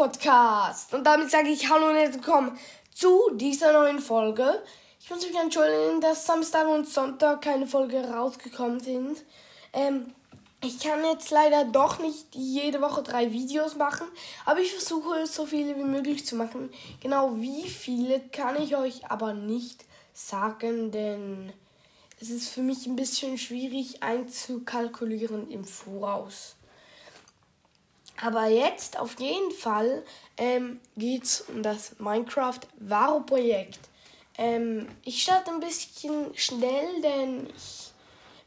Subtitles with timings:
[0.00, 0.94] Podcast.
[0.94, 2.58] Und damit sage ich Hallo und herzlich willkommen
[2.90, 4.62] zu dieser neuen Folge.
[4.98, 9.22] Ich muss mich entschuldigen, dass Samstag und Sonntag keine Folge rausgekommen sind.
[9.74, 10.14] Ähm,
[10.64, 14.06] ich kann jetzt leider doch nicht jede Woche drei Videos machen,
[14.46, 16.70] aber ich versuche so viele wie möglich zu machen.
[17.02, 19.84] Genau wie viele kann ich euch aber nicht
[20.14, 21.52] sagen, denn
[22.22, 26.56] es ist für mich ein bisschen schwierig einzukalkulieren im Voraus.
[28.20, 30.04] Aber jetzt auf jeden Fall
[30.36, 33.80] ähm, geht es um das Minecraft Varo Projekt.
[34.36, 37.90] Ähm, ich starte ein bisschen schnell, denn ich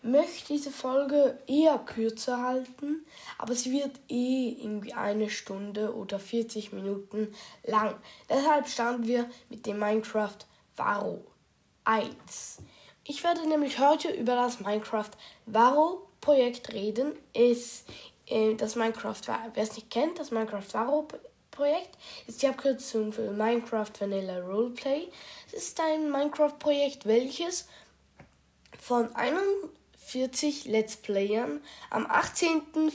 [0.03, 3.05] möchte diese Folge eher kürzer halten,
[3.37, 7.95] aber sie wird eh irgendwie eine Stunde oder 40 Minuten lang.
[8.29, 10.37] Deshalb starten wir mit dem Minecraft
[10.75, 11.23] Varo
[11.85, 12.57] 1.
[13.05, 15.11] Ich werde nämlich heute über das Minecraft
[15.45, 17.13] Varo Projekt reden.
[17.33, 17.55] Äh,
[18.57, 19.21] das Minecraft,
[19.53, 21.07] wer es nicht kennt, das Minecraft Varo
[21.51, 25.07] Projekt ist die Abkürzung für Minecraft Vanilla Roleplay.
[25.47, 27.67] Es ist ein Minecraft Projekt, welches
[28.79, 32.91] von 41 Let's Playern am 18.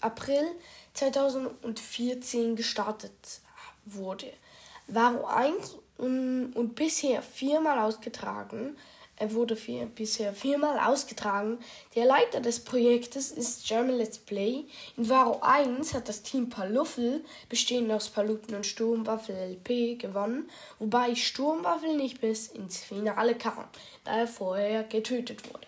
[0.00, 0.46] April
[0.94, 3.40] 2014 gestartet
[3.84, 4.32] wurde.
[4.86, 8.76] Varo 1 und, und bisher viermal ausgetragen
[9.18, 11.58] er wurde vier, bisher viermal ausgetragen.
[11.96, 14.64] Der Leiter des Projektes ist German Let's Play.
[14.96, 21.16] In Varo 1 hat das Team Paluffel, bestehend aus Paluten und Sturmwaffel LP, gewonnen, wobei
[21.16, 23.64] Sturmwaffel nicht bis ins Finale kam,
[24.04, 25.66] da er vorher getötet wurde.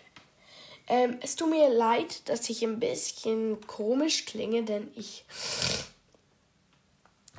[0.87, 5.25] Ähm, es tut mir leid, dass ich ein bisschen komisch klinge, denn ich,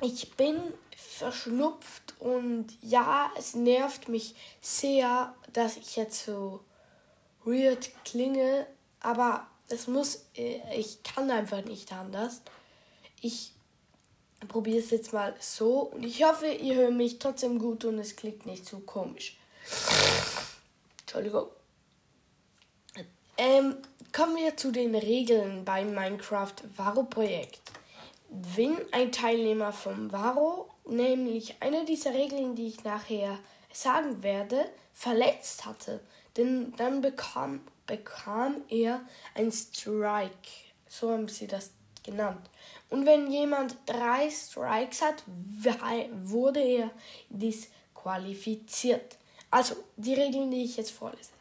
[0.01, 0.57] ich bin
[1.13, 6.61] verschnupft und ja, es nervt mich sehr, dass ich jetzt so
[7.43, 8.67] weird klinge,
[8.99, 12.41] aber es muss, äh, ich kann einfach nicht anders.
[13.21, 13.53] Ich
[14.47, 18.15] probiere es jetzt mal so und ich hoffe, ihr hört mich trotzdem gut und es
[18.15, 19.37] klingt nicht so komisch.
[21.01, 21.47] Entschuldigung.
[23.37, 23.77] Ähm,
[24.11, 27.61] kommen wir zu den Regeln beim Minecraft Varo Projekt.
[28.29, 33.39] Wenn ein Teilnehmer vom Varo nämlich eine dieser Regeln, die ich nachher
[33.71, 35.99] sagen werde, verletzt hatte,
[36.37, 39.01] denn dann bekam, bekam er
[39.35, 40.49] ein Strike.
[40.87, 41.71] So haben sie das
[42.03, 42.49] genannt.
[42.89, 46.91] Und wenn jemand drei Strikes hat, wurde er
[47.29, 49.17] disqualifiziert.
[49.49, 51.31] Also die Regeln, die ich jetzt vorlese.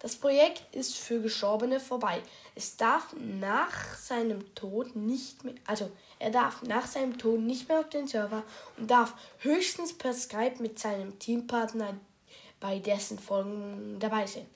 [0.00, 2.22] Das Projekt ist für Gestorbene vorbei.
[2.56, 5.90] Es darf nach seinem Tod nicht mehr, also
[6.22, 8.44] er darf nach seinem Tod nicht mehr auf den Server
[8.76, 11.96] und darf höchstens per Skype mit seinem Teampartner
[12.60, 14.46] bei dessen Folgen dabei sein.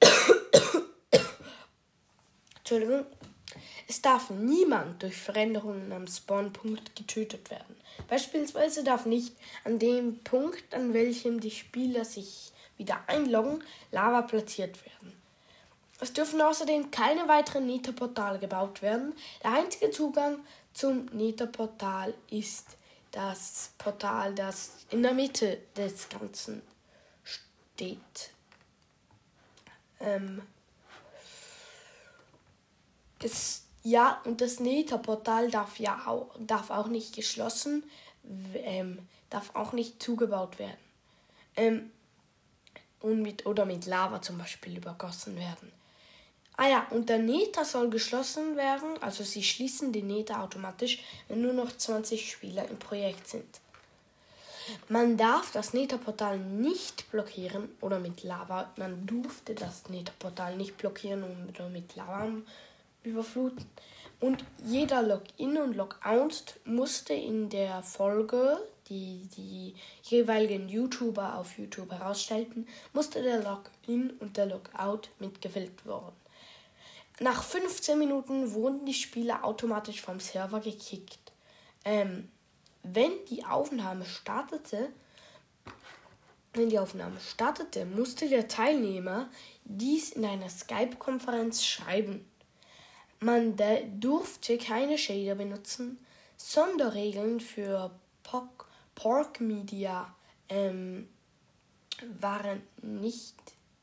[2.58, 3.04] Entschuldigung.
[3.88, 7.74] Es darf niemand durch Veränderungen am Spawnpunkt getötet werden.
[8.08, 9.34] Beispielsweise darf nicht
[9.64, 15.21] an dem Punkt, an welchem die Spieler sich wieder einloggen, Lava platziert werden.
[16.02, 19.14] Es dürfen außerdem keine weiteren Nether-Portale gebaut werden.
[19.44, 20.40] Der einzige Zugang
[20.74, 22.76] zum Nether-Portal ist
[23.12, 26.60] das Portal, das in der Mitte des Ganzen
[27.22, 28.32] steht.
[30.00, 30.42] Ähm,
[33.22, 37.88] es, ja, und das Nether-Portal darf ja auch, darf auch nicht geschlossen,
[38.54, 40.82] ähm, darf auch nicht zugebaut werden.
[41.54, 41.92] Ähm,
[42.98, 45.81] und mit, oder mit Lava zum Beispiel übergossen werden.
[46.56, 51.42] Ah ja, und der Nether soll geschlossen werden, also sie schließen den Nether automatisch, wenn
[51.42, 53.60] nur noch 20 Spieler im Projekt sind.
[54.88, 58.70] Man darf das Nether-Portal nicht blockieren oder mit Lava.
[58.76, 62.28] Man durfte das Nether-Portal nicht blockieren oder mit Lava
[63.02, 63.66] überfluten.
[64.20, 68.58] Und jeder Login und Logout musste in der Folge,
[68.88, 69.74] die die
[70.04, 76.14] jeweiligen YouTuber auf YouTube herausstellten, musste der Login und der Logout mitgefilmt worden.
[77.20, 81.32] Nach 15 Minuten wurden die Spieler automatisch vom Server gekickt.
[81.84, 82.28] Ähm,
[82.82, 84.90] wenn die Aufnahme startete,
[86.54, 89.30] wenn die Aufnahme startete, musste der Teilnehmer
[89.64, 92.26] dies in einer Skype-Konferenz schreiben.
[93.20, 93.56] Man
[94.00, 96.04] durfte keine Shader benutzen.
[96.36, 97.92] Sonderregeln für
[98.94, 100.12] Pork Media
[100.48, 101.08] ähm,
[102.20, 103.36] waren nicht.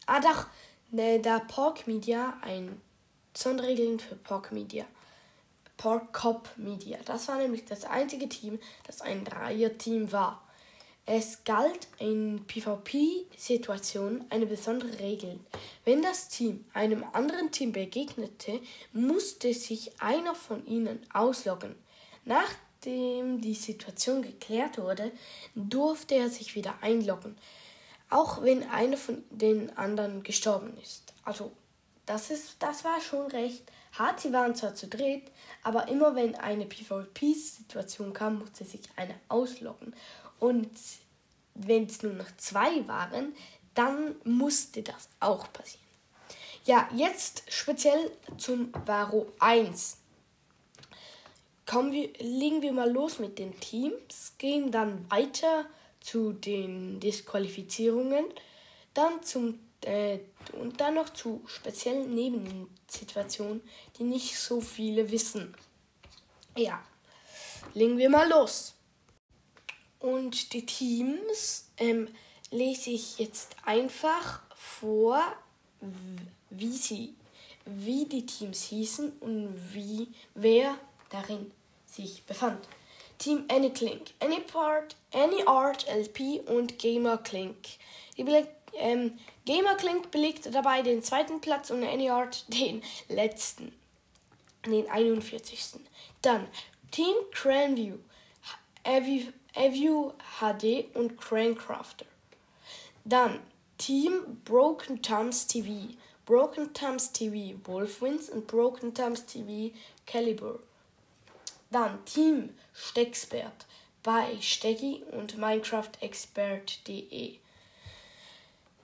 [0.06, 0.48] Ah, doch,
[0.92, 2.82] ne, da Pork Media ein
[3.40, 4.86] Sonderregeln für Pork Media.
[5.78, 6.98] Pork Cop Media.
[7.06, 10.44] Das war nämlich das einzige Team, das ein Dreier-Team war.
[11.06, 15.40] Es galt in PvP-Situationen eine besondere Regel.
[15.86, 18.60] Wenn das Team einem anderen Team begegnete,
[18.92, 21.76] musste sich einer von ihnen ausloggen.
[22.26, 25.14] Nachdem die Situation geklärt wurde,
[25.56, 27.38] durfte er sich wieder einloggen,
[28.10, 31.14] auch wenn einer von den anderen gestorben ist.
[31.24, 31.54] Also
[32.10, 33.64] das, ist, das war schon recht
[33.94, 34.20] hart.
[34.20, 39.94] Sie waren zwar zu dritt, aber immer wenn eine PvP-Situation kam, musste sich einer ausloggen.
[40.40, 40.72] Und
[41.54, 43.36] wenn es nur noch zwei waren,
[43.76, 45.86] dann musste das auch passieren.
[46.66, 49.98] Ja, jetzt speziell zum Varo 1.
[51.68, 55.66] Kommen wir, legen wir mal los mit den Teams, gehen dann weiter
[56.00, 58.26] zu den Disqualifizierungen,
[58.96, 60.20] dann zum äh,
[60.54, 63.62] und dann noch zu speziellen Nebensituationen,
[63.98, 65.56] die nicht so viele wissen.
[66.58, 66.84] Ja,
[67.74, 68.76] legen wir mal los.
[70.00, 72.08] Und die Teams ähm,
[72.52, 75.22] lese ich jetzt einfach vor,
[76.50, 77.16] wie sie,
[77.66, 80.78] wie die Teams hießen und wie wer
[81.10, 81.52] darin
[81.86, 82.68] sich befand.
[83.18, 87.58] Team Anyclink, Anypart, Anyart LP und Gamer Clink.
[88.18, 88.26] Die
[88.74, 93.74] ähm, Gamer Clink belegte dabei den zweiten Platz und Anyart den letzten,
[94.66, 95.80] den 41.
[96.22, 96.48] Dann
[96.92, 97.98] Team Cranview,
[98.84, 102.06] Aview HD und Cranecrafter.
[103.06, 103.40] Dann
[103.78, 105.94] Team Broken Thumbs TV,
[106.26, 109.76] Broken Thumbs TV Wolfwins und Broken Thumbs TV
[110.06, 110.60] Caliber.
[111.72, 113.66] Dann Team Stecksbert
[114.04, 117.40] bei Steggy und MinecraftExpert.de.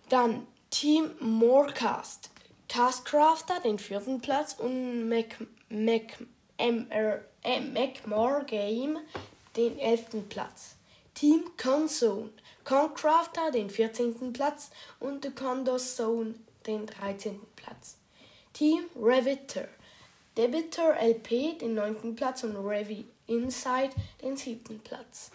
[0.10, 2.30] Dann Team Morecast,
[2.70, 5.38] Castcrafter den vierten Platz und Mac,
[5.70, 6.18] Mac,
[6.58, 7.22] MR,
[7.74, 9.00] Macmore Game
[9.56, 10.76] den elften Platz.
[11.14, 12.30] Team Console,
[12.66, 14.34] Concrafter den 14.
[14.34, 14.70] Platz
[15.00, 16.36] und The Condor Zone
[16.68, 17.40] den 13.
[17.56, 17.98] Platz.
[18.54, 19.68] Team Revitter,
[20.38, 22.16] Debitor LP den 9.
[22.16, 23.92] Platz und Revi Inside
[24.22, 24.80] den 7.
[24.84, 25.32] Platz.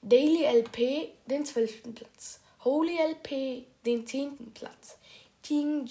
[0.00, 1.94] Daily LP den 12.
[1.94, 2.40] Platz.
[2.64, 4.52] Holy LP den 10.
[4.52, 4.98] Platz.
[5.42, 5.86] King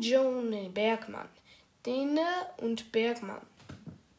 [0.00, 1.28] Johnny Bergmann,
[1.84, 2.26] Dene
[2.58, 3.40] und Bergmann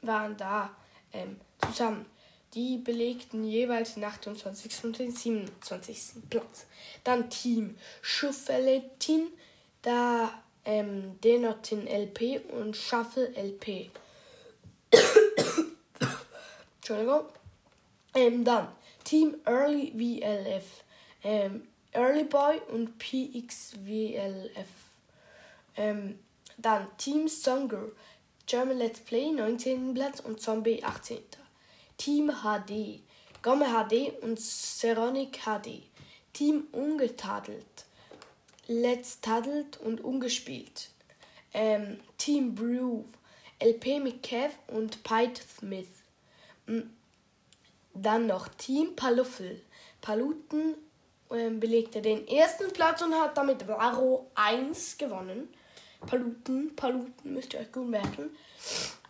[0.02, 0.76] waren da
[1.14, 2.06] ähm, zusammen.
[2.54, 4.84] Die belegten jeweils den 28.
[4.84, 6.30] und den 27.
[6.30, 6.68] Platz.
[7.04, 9.28] Dann Team Schuffeletin,
[9.82, 13.90] da ähm, Denotin LP und Shuffle LP.
[16.76, 17.26] Entschuldigung.
[18.14, 18.68] Ähm, dann
[19.04, 20.84] Team Early VLF.
[21.24, 24.68] Ähm, Early Boy und PXWLF.
[25.78, 26.20] Ähm,
[26.58, 27.90] dann Team Songer,
[28.46, 29.94] German Let's Play 19.
[29.94, 31.20] Platz und Zombie 18.
[31.98, 33.02] Team HD,
[33.42, 35.84] Gomme HD und Seronic HD.
[36.34, 37.86] Team Ungetadelt,
[38.68, 40.90] Let's Tadelt und Ungespielt.
[41.54, 43.04] Ähm, Team Brew,
[43.60, 44.28] LP mit
[44.68, 45.88] und Pite Smith.
[47.94, 49.62] Dann noch Team Paluffel,
[50.02, 50.76] Paluten
[51.60, 55.54] belegte den ersten Platz und hat damit Varo 1 gewonnen.
[56.06, 58.36] Paluten, Paluten müsst ihr euch gut merken.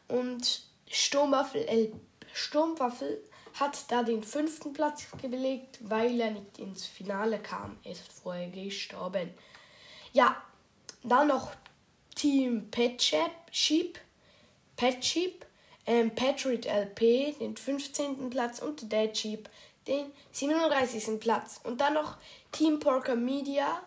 [0.07, 1.89] Und Sturmwaffel, äh,
[2.33, 3.23] Sturmwaffel
[3.59, 7.77] hat da den fünften Platz belegt, weil er nicht ins Finale kam.
[7.83, 9.31] Er ist vorher gestorben.
[10.11, 10.41] Ja,
[11.03, 11.51] dann noch
[12.15, 13.99] Team Petchep, Sheep,
[14.75, 15.45] Pet Sheep,
[15.85, 18.29] ähm, Patriot LP, den 15.
[18.29, 19.49] Platz und Dead Sheep,
[19.87, 21.19] den 37.
[21.19, 21.59] Platz.
[21.63, 22.17] Und dann noch
[22.51, 23.83] Team Porker Media,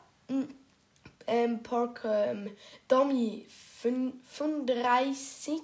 [1.26, 2.50] ähm, Porker ähm,
[2.88, 3.46] Domi
[3.82, 5.60] 35,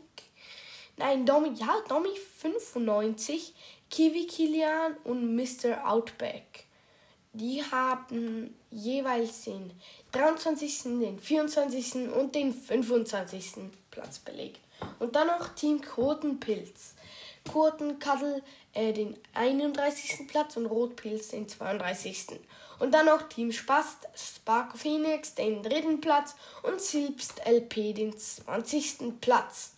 [0.97, 3.55] nein, Domi, ja, Domi 95,
[3.91, 5.89] Kiwi Kilian und Mr.
[5.89, 6.67] Outback.
[7.35, 9.73] Die haben jeweils den
[10.13, 12.09] 23., den 24.
[12.11, 13.71] und den 25.
[13.91, 14.61] Platz belegt.
[14.99, 16.95] Und dann noch Team Kotenpilz.
[17.51, 18.43] Kurtenkadel
[18.75, 20.27] äh, den 31.
[20.29, 22.41] Platz und Rotpilz den 32.
[22.79, 29.21] Und dann noch Team Spast, Spark Phoenix den dritten Platz und Silbst LP den 20.
[29.21, 29.75] Platz.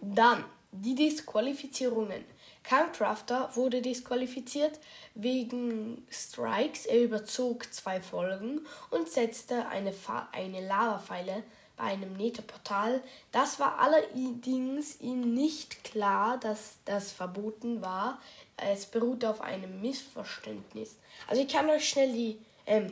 [0.00, 2.24] Dann die Disqualifizierungen.
[2.64, 4.80] Countcrafter wurde disqualifiziert
[5.14, 6.86] wegen Strikes.
[6.86, 11.44] Er überzog zwei Folgen und setzte eine, Fa eine Lavapfeile
[11.76, 13.02] bei einem Netherportal.
[13.32, 18.20] Das war allerdings ihm nicht klar, dass das verboten war.
[18.56, 20.96] Es beruhte auf einem Missverständnis.
[21.26, 22.90] Also ich kann euch schnell die ähm,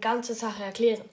[0.00, 1.04] ganze Sache erklären.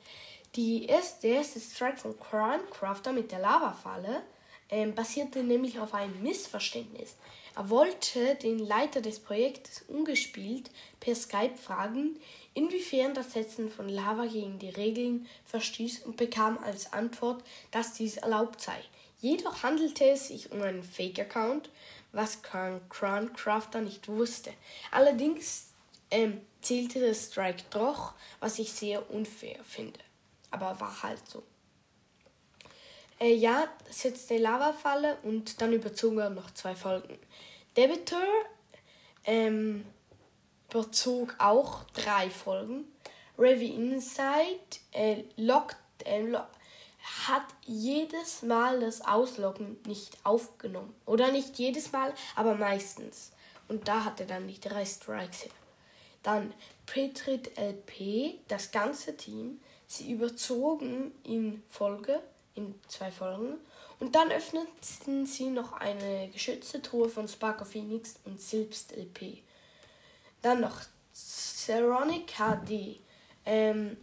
[0.55, 4.21] Die erste, der erste Strike von Crafter mit der Lavafalle
[4.69, 7.15] ähm, basierte nämlich auf einem Missverständnis.
[7.55, 12.17] Er wollte den Leiter des Projektes ungespielt per Skype fragen,
[12.53, 18.17] inwiefern das Setzen von Lava gegen die Regeln verstieß und bekam als Antwort, dass dies
[18.17, 18.77] erlaubt sei.
[19.19, 21.69] Jedoch handelte es sich um einen Fake-Account,
[22.11, 24.51] was Croncrafter nicht wusste.
[24.89, 25.67] Allerdings
[26.09, 29.99] ähm, zählte der Strike doch, was ich sehr unfair finde.
[30.49, 31.43] Aber war halt so.
[33.19, 33.69] Äh, ja,
[34.29, 37.19] eine Lava-Falle und dann überzogen wir noch zwei Folgen.
[37.77, 38.19] Debitor
[39.25, 39.85] ähm,
[40.71, 42.85] überzog auch drei Folgen.
[43.37, 46.39] Revy Inside äh, lockt, äh, lo
[47.27, 50.93] hat jedes Mal das Ausloggen nicht aufgenommen.
[51.07, 53.31] Oder nicht jedes Mal, aber meistens.
[53.67, 55.51] Und da hatte dann die drei Strikes her.
[56.21, 56.53] Dann
[56.85, 62.21] Petrit LP, das ganze Team, sie überzogen in Folge,
[62.53, 63.57] in zwei Folgen.
[63.99, 69.41] Und dann öffneten sie noch eine geschützte Truhe von Sparker Phoenix und Silbst LP.
[70.41, 70.81] Dann noch
[71.13, 72.99] Ceronic HD.
[73.45, 73.97] Ähm,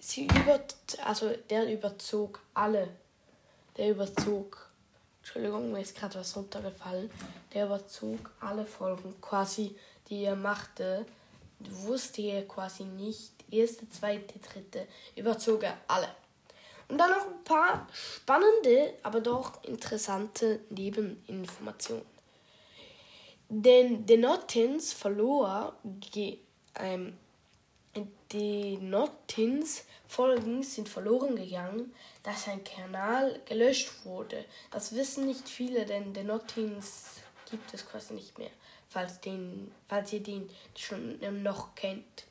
[0.00, 0.60] sie über,
[1.04, 2.88] also der überzog alle.
[3.76, 4.70] Der überzog,
[5.18, 7.10] Entschuldigung, mir ist gerade was runtergefallen.
[7.52, 9.76] Der überzog alle Folgen quasi,
[10.08, 11.06] die er machte.
[11.58, 13.32] Wusste er quasi nicht.
[13.50, 14.86] Erste, zweite, dritte.
[15.14, 16.08] Überzog er alle.
[16.88, 22.15] Und dann noch ein paar spannende, aber doch interessante Nebeninformationen.
[23.48, 25.76] Denn The Notins verlor
[26.74, 27.16] ähm,
[28.32, 34.44] die Notins Folgen sind verloren gegangen, da sein Kanal gelöscht wurde.
[34.70, 38.50] Das wissen nicht viele, denn den Notins gibt es quasi nicht mehr,
[38.88, 42.24] falls, den, falls ihr den schon noch kennt.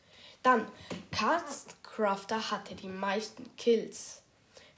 [0.44, 0.68] Dann,
[1.12, 4.22] Castcrafter hatte die meisten Kills.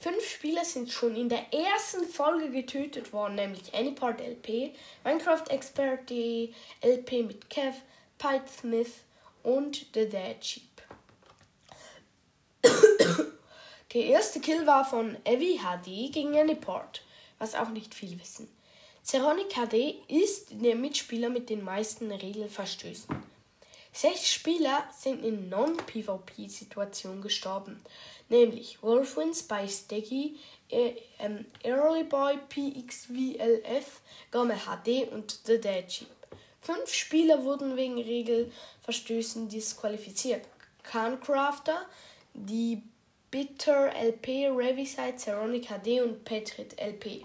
[0.00, 6.08] Fünf Spieler sind schon in der ersten Folge getötet worden, nämlich Anypart LP, Minecraft Expert
[6.10, 7.76] LP mit Kev,
[8.16, 8.92] Python Smith
[9.42, 10.82] und The Dead Sheep.
[13.92, 17.02] Der erste Kill war von Evi HD gegen Anyport,
[17.38, 18.48] was auch nicht viele wissen.
[19.02, 23.16] Zeronic HD ist der Mitspieler mit den meisten Regelverstößen.
[23.92, 27.82] Sechs Spieler sind in Non-PvP-Situationen gestorben,
[28.28, 30.38] nämlich Wolfwin, Spice Steggy,
[30.70, 36.08] äh, ähm, Early Boy, PXVLF, Gomme HD und The Dead Sheep.
[36.60, 40.46] Fünf Spieler wurden wegen Regelverstößen disqualifiziert.
[40.82, 41.86] Khancrafter,
[42.34, 42.82] die
[43.30, 47.24] Bitter LP, Revisite, Ceronic HD und Petrit LP.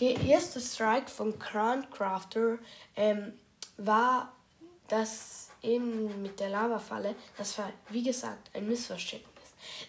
[0.00, 1.84] Der erste Strike von Crown
[2.96, 3.32] ähm,
[3.76, 4.32] war
[4.88, 7.14] das eben mit der Lavafalle.
[7.36, 9.29] Das war, wie gesagt, ein Missverständnis.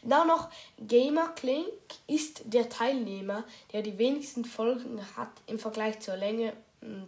[0.04, 0.50] Dann noch
[0.80, 1.68] Gamer Clink
[2.08, 6.54] ist der Teilnehmer, der die wenigsten Folgen hat im Vergleich zur Länge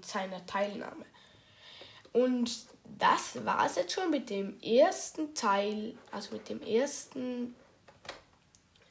[0.01, 1.05] seiner Teilnahme.
[2.11, 2.51] Und
[2.99, 7.55] das war es jetzt schon mit dem ersten Teil, also mit dem ersten,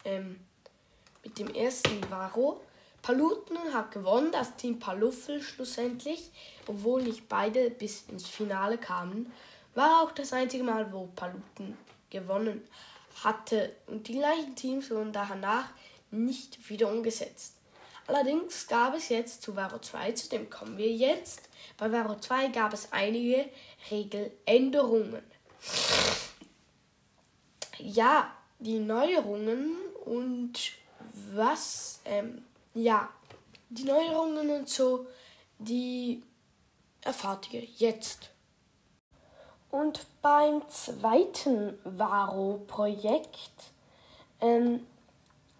[0.04, 0.40] ähm,
[1.22, 2.60] mit dem ersten Varo.
[3.00, 6.30] Paluten hat gewonnen, das Team Paluffel schlussendlich,
[6.66, 9.32] obwohl nicht beide bis ins Finale kamen,
[9.74, 11.76] war auch das einzige Mal, wo Paluten
[12.10, 12.62] gewonnen
[13.24, 15.68] hatte und die gleichen Teams wurden danach
[16.10, 17.54] nicht wieder umgesetzt.
[18.06, 22.48] Allerdings gab es jetzt zu Varo 2, zu dem kommen wir jetzt, bei Varo 2
[22.48, 23.48] gab es einige
[23.90, 25.22] Regeländerungen.
[27.78, 30.72] Ja, die Neuerungen und
[31.32, 33.08] was, ähm, ja,
[33.70, 35.06] die Neuerungen und so,
[35.58, 36.22] die
[37.00, 38.31] erfahrt ihr jetzt.
[39.72, 43.72] Und beim zweiten Varo-Projekt
[44.42, 44.86] ähm,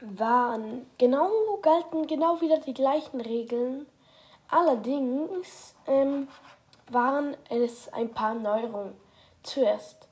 [0.00, 1.30] waren genau,
[1.62, 3.86] galten genau wieder die gleichen Regeln.
[4.48, 6.28] Allerdings ähm,
[6.90, 8.94] waren es ein paar Neuerungen.
[9.42, 10.08] Zuerst,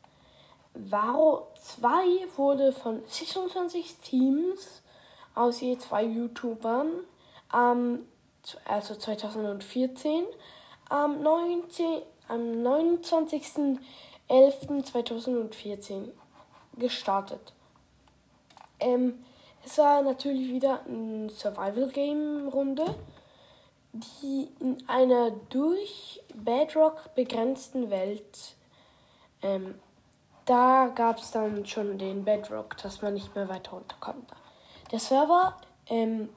[0.73, 4.81] Varo 2 wurde von 26 Teams
[5.35, 6.91] aus je zwei YouTubern,
[7.55, 8.09] ähm,
[8.65, 10.25] also 2014,
[10.89, 12.01] am, 19,
[12.31, 12.41] am
[14.29, 16.09] 29.11.2014
[16.79, 17.53] gestartet.
[18.79, 19.25] Ähm,
[19.65, 22.95] es war natürlich wieder eine Survival-Game-Runde
[23.93, 28.55] die in einer durch Bedrock begrenzten Welt,
[29.43, 29.75] ähm,
[30.45, 34.35] da gab es dann schon den Bedrock, dass man nicht mehr weiter runter konnte.
[34.91, 35.57] Der Server
[35.87, 36.29] ähm,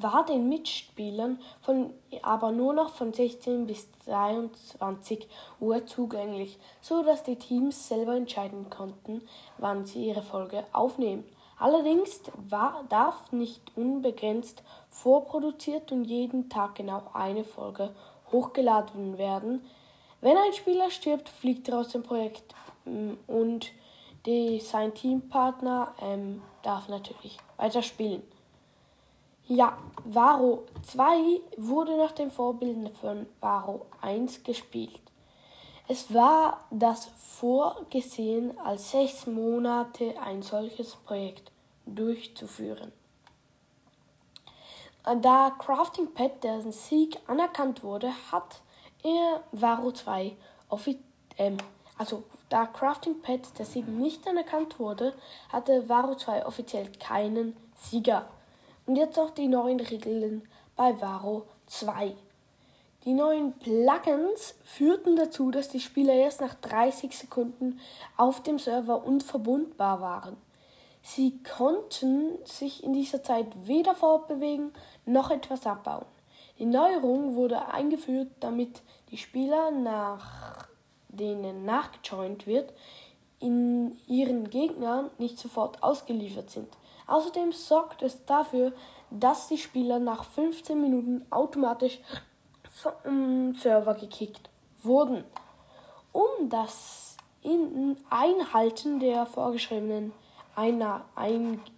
[0.00, 1.90] war den Mitspielern von,
[2.22, 5.28] aber nur noch von 16 bis 23
[5.60, 9.22] Uhr zugänglich, so dass die Teams selber entscheiden konnten,
[9.58, 11.24] wann sie ihre Folge aufnehmen.
[11.58, 17.94] Allerdings war, darf nicht unbegrenzt vorproduziert und jeden Tag genau eine Folge
[18.32, 19.64] hochgeladen werden.
[20.20, 23.70] Wenn ein Spieler stirbt, fliegt er aus dem Projekt mm, und
[24.26, 28.22] die, sein Teampartner ähm, darf natürlich weiterspielen.
[29.48, 35.00] Ja, Varo 2 wurde nach dem Vorbild von Varo 1 gespielt.
[35.88, 41.50] Es war das vorgesehen, als sechs Monate ein solches Projekt
[41.86, 42.92] durchzuführen.
[45.02, 48.62] Da Crafting Pad dessen Sieg anerkannt wurde, hat
[49.02, 50.36] er Varo 2
[51.38, 51.56] ähm,
[51.98, 55.14] also da Crafting Pad der Sieg nicht anerkannt wurde,
[55.48, 58.28] hatte Varo 2 offiziell keinen Sieger.
[58.86, 60.42] Und jetzt auch die neuen Regeln
[60.76, 62.14] bei Varo 2.
[63.04, 67.80] Die neuen Plugins führten dazu, dass die Spieler erst nach 30 Sekunden
[68.16, 70.36] auf dem Server unverbundbar waren.
[71.02, 74.72] Sie konnten sich in dieser Zeit weder fortbewegen
[75.04, 76.06] noch etwas abbauen.
[76.60, 80.68] Die Neuerung wurde eingeführt, damit die Spieler, nach
[81.08, 82.72] denen nachgejoint wird,
[83.40, 86.68] in ihren Gegnern nicht sofort ausgeliefert sind.
[87.06, 88.72] Außerdem sorgt es dafür,
[89.10, 92.00] dass die Spieler nach 15 Minuten automatisch
[92.70, 94.48] vom Server gekickt
[94.82, 95.24] wurden.
[96.12, 97.16] Um das
[98.10, 100.12] Einhalten der vorgeschriebenen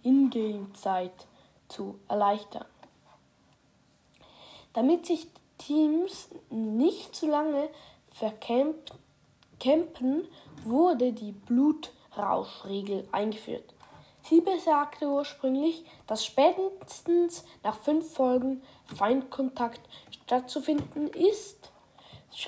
[0.03, 1.27] In-Game-Zeit
[1.67, 2.65] zu erleichtern.
[4.73, 5.27] Damit sich
[5.57, 7.69] Teams nicht zu lange
[8.11, 10.27] verkämpfen,
[10.63, 13.74] wurde die Blutrauschregel eingeführt.
[14.27, 18.63] Sie besagte ursprünglich, dass spätestens nach fünf Folgen
[18.95, 21.71] Feindkontakt stattzufinden ist.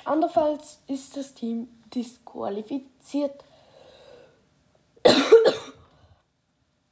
[0.04, 3.44] Andernfalls ist das Team disqualifiziert.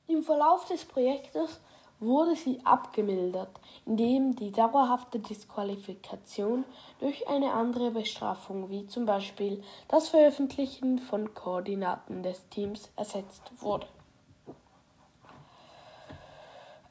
[0.07, 1.61] Im Verlauf des Projektes
[1.99, 6.65] wurde sie abgemildert, indem die dauerhafte Disqualifikation
[7.01, 13.89] durch eine andere Bestrafung wie zum Beispiel das Veröffentlichen von Koordinaten des Teams ersetzt wurde.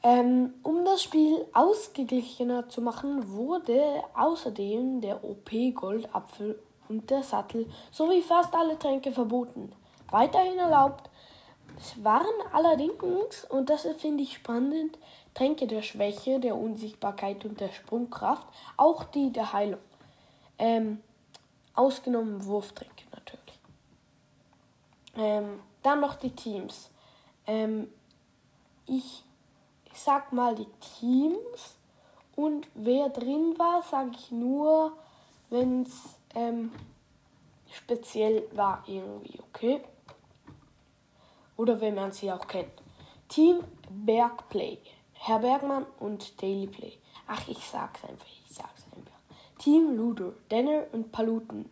[0.06, 8.22] Ähm, um das Spiel ausgeglichener zu machen, wurde außerdem der OP-Goldapfel und der Sattel sowie
[8.22, 9.72] fast alle Tränke verboten.
[10.12, 11.10] Weiterhin erlaubt
[11.96, 14.96] waren allerdings, und das finde ich spannend,
[15.34, 19.80] Tränke der Schwäche, der Unsichtbarkeit und der Sprungkraft, auch die der Heilung.
[20.60, 21.02] Ähm,
[21.74, 23.58] ausgenommen Wurftränke natürlich.
[25.16, 26.90] Ähm, dann noch die Teams.
[27.48, 27.90] Ähm,
[28.86, 29.25] ich
[29.96, 30.68] ich sag mal die
[31.00, 31.78] Teams
[32.36, 34.92] und wer drin war, sage ich nur,
[35.48, 36.70] wenn es ähm,
[37.72, 39.80] speziell war irgendwie, okay?
[41.56, 42.72] Oder wenn man sie auch kennt.
[43.28, 44.76] Team Bergplay,
[45.14, 46.92] Herr Bergmann und Daily Play.
[47.26, 49.18] Ach, ich sag's einfach, ich sag's einfach.
[49.58, 51.70] Team Ludo, Denner und Paluten.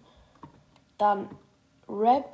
[0.96, 1.28] Dann
[1.86, 2.30] Rap,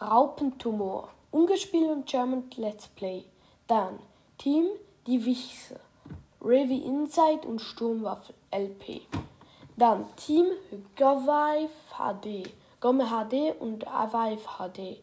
[0.00, 3.24] Raupentumor, Ungespielt und German Let's Play.
[3.66, 3.98] Dann
[4.38, 4.68] Team
[5.08, 5.80] Die Wichse,
[6.40, 9.00] Revi Inside und Sturmwaffel LP.
[9.76, 10.46] Dann Team
[10.96, 12.48] Govive HD,
[12.80, 15.00] Gomme HD und Avive HD.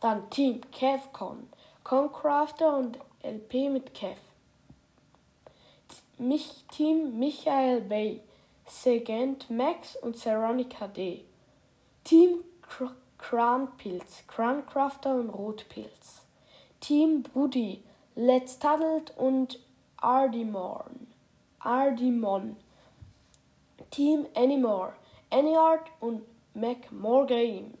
[0.00, 1.48] Dann Team KevCon,
[1.84, 4.18] Concrafter und LP mit Kev.
[6.18, 8.22] Mich Team Michael Bay,
[8.66, 11.22] Segent Max und Ceronic HD.
[12.02, 12.40] Team
[13.18, 16.22] Kranpilz, Krancrafter und Rotpilz.
[16.80, 17.80] Team Brudi,
[18.16, 19.58] Let's Tuddled und
[19.96, 21.08] Ardimon.
[21.58, 22.54] Ardimon.
[23.90, 24.94] Team Anymore,
[25.32, 26.22] Anyart und
[27.26, 27.76] Game.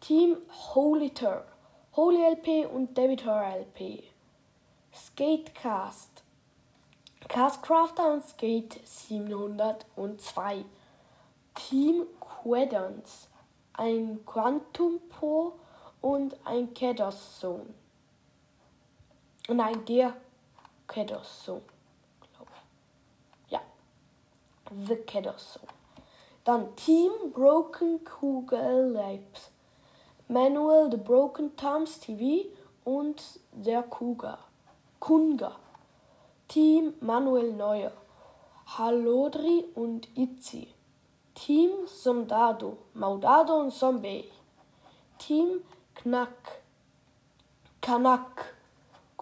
[0.00, 0.36] Team
[0.74, 1.46] Holy Tur,
[1.92, 4.04] Holy LP und Debitor LP.
[4.94, 6.22] Skatecast.
[7.28, 10.66] Castcrafter und Skate 702.
[11.54, 13.28] Team Quedons.
[13.72, 15.54] Ein Quantum Po
[16.02, 17.85] und ein Kedos Zone.
[19.48, 20.14] Nein, der
[20.88, 21.62] Kedos ich.
[23.48, 23.60] Ja.
[24.86, 25.72] The Kedos Zone.
[26.42, 29.50] Dann Team Broken Kugel Labs.
[30.28, 32.48] Manuel The Broken Thumbs TV
[32.84, 34.38] und der Kuga.
[34.98, 35.56] Kunga.
[36.48, 37.92] Team Manuel Neuer.
[38.66, 40.74] Halodri und Itzi.
[41.34, 42.78] Team Soldado.
[42.94, 44.24] Maudado und Zombie.
[45.18, 45.60] Team
[45.94, 46.62] Knack.
[47.80, 48.55] Kanak.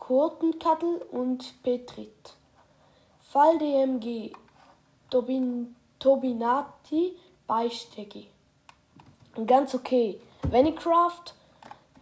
[0.06, 2.34] Kurtenkattel und Petrit.
[3.22, 4.32] Fall DMG,
[5.08, 8.28] Tobin, Tobinati, Beisteggi.
[9.46, 10.20] Ganz okay.
[10.42, 11.34] Venicraft,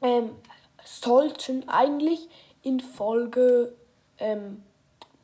[0.00, 0.36] ähm,
[0.84, 2.28] sollten eigentlich
[2.62, 3.74] in Folge
[4.18, 4.62] ähm,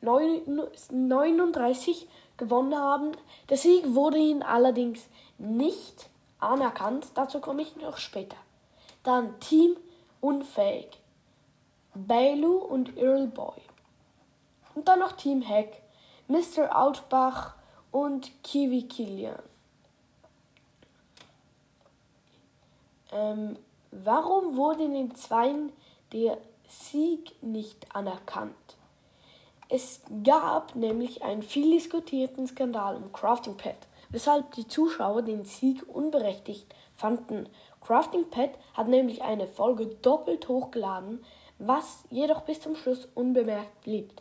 [0.01, 3.13] 39 gewonnen haben.
[3.51, 5.07] Der Sieg wurde ihnen allerdings
[5.39, 7.07] nicht anerkannt.
[7.15, 8.37] Dazu komme ich noch später.
[9.05, 9.77] Dann Team
[10.21, 11.02] Unfähig.
[11.95, 13.61] Bailu und Earl Boy.
[14.75, 15.83] Und dann noch Team Hack,
[16.29, 16.75] Mr.
[16.75, 17.55] Outbach
[17.91, 19.43] und Kiwi Kilian.
[23.13, 23.59] Ähm,
[23.91, 25.73] warum wurde in den Zweien
[26.13, 28.55] der Sieg nicht anerkannt?
[29.69, 33.77] Es gab nämlich einen viel diskutierten Skandal um Crafting Pad,
[34.11, 37.49] weshalb die Zuschauer den Sieg unberechtigt fanden.
[37.81, 41.25] Crafting Pad hat nämlich eine Folge doppelt hochgeladen,
[41.67, 44.13] was jedoch bis zum Schluss unbemerkt blieb.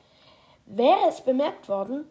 [0.66, 2.06] Wäre es bemerkt worden,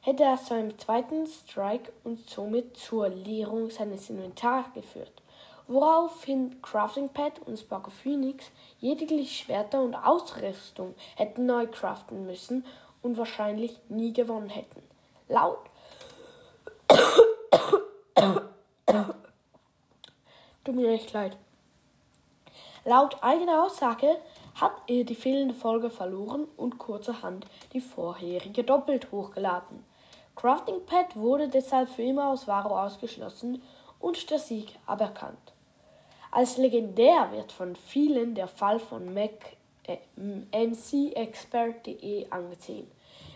[0.00, 5.22] hätte er zu einem zweiten Strike und somit zur Leerung seines Inventars geführt,
[5.66, 8.46] woraufhin Crafting Pad und Sparker Phoenix
[8.80, 12.64] lediglich Schwerter und Ausrüstung hätten neu craften müssen
[13.02, 14.82] und wahrscheinlich nie gewonnen hätten.
[15.28, 15.58] Laut
[20.64, 21.36] Tut mir echt leid.
[22.84, 24.16] Laut eigener Aussage
[24.56, 29.84] hat er die fehlende Folge verloren und kurzerhand die vorherige doppelt hochgeladen.
[30.34, 33.62] Crafting Pad wurde deshalb für immer aus Varo ausgeschlossen
[34.00, 35.52] und der Sieg aberkannt.
[36.30, 42.90] Als legendär wird von vielen der Fall von Mac äh, mcexpert.de angesehen,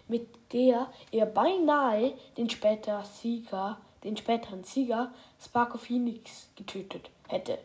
[0.08, 7.58] mit der er beinahe den, später Sieger, den späteren Sieger Sparko Phoenix getötet hätte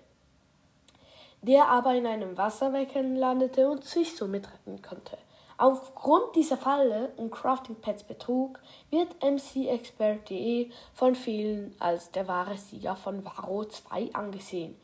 [1.45, 5.17] der aber in einem Wasserbecken landete und sich somit retten konnte.
[5.57, 12.95] Aufgrund dieser Falle und Crafting Pets Betrug wird MCExpert.de von vielen als der wahre Sieger
[12.95, 14.75] von Varo 2 angesehen.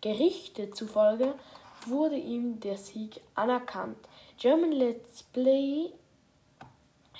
[0.00, 1.34] Gerichte zufolge
[1.86, 3.96] wurde ihm der Sieg anerkannt.
[4.38, 5.90] German Let's Play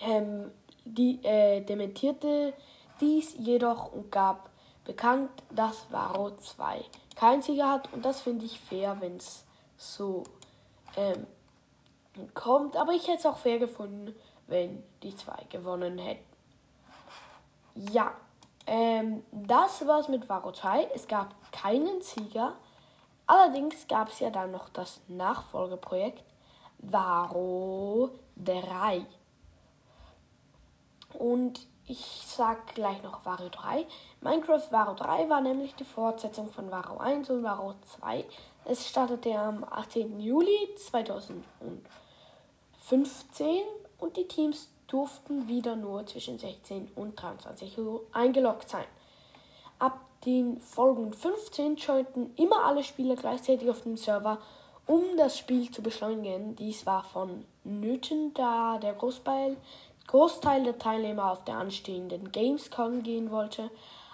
[0.03, 0.51] ähm,
[0.85, 2.53] die, äh, dementierte
[3.01, 4.51] dies jedoch und gab
[4.85, 6.85] bekannt, dass Varo 2
[7.20, 7.92] keinen Sieger hat.
[7.92, 9.44] Und das finde ich fair, wenn es
[9.76, 10.24] so
[10.96, 11.26] ähm,
[12.33, 12.76] kommt.
[12.76, 14.14] Aber ich hätte es auch fair gefunden,
[14.46, 16.24] wenn die zwei gewonnen hätten.
[17.74, 18.14] Ja,
[18.66, 20.88] ähm, das war's mit Varo 2.
[20.94, 22.56] Es gab keinen Sieger.
[23.26, 26.24] Allerdings gab es ja dann noch das Nachfolgeprojekt
[26.78, 29.04] Varo 3.
[31.12, 33.85] Und ich sag gleich noch Varo 3.
[34.20, 38.24] Minecraft Varo 3 war nämlich die Fortsetzung von Varo 1 und Varo 2.
[38.64, 40.20] Es startete am 18.
[40.20, 43.62] Juli 2015
[43.98, 48.87] und die Teams durften wieder nur zwischen 16 und 23 Uhr eingeloggt sein.
[49.81, 54.38] Ab den Folgen 15 jointen immer alle Spieler gleichzeitig auf dem Server,
[54.87, 56.55] um das Spiel zu beschleunigen.
[56.55, 59.57] Dies war von Nöten, da der Großteil
[60.11, 63.70] Großteil der Teilnehmer auf der anstehenden Gamescom gehen wollte,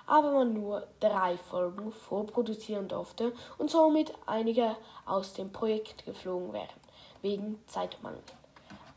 [0.06, 6.68] aber man nur drei Folgen vorproduzieren durfte und somit einige aus dem Projekt geflogen wären,
[7.22, 8.20] wegen Zeitmangel.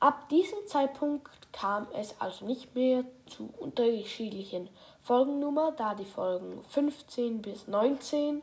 [0.01, 4.69] Ab diesem Zeitpunkt kam es also nicht mehr zu unterschiedlichen
[5.01, 8.41] Folgennummer, da die Folgen 15 bis 19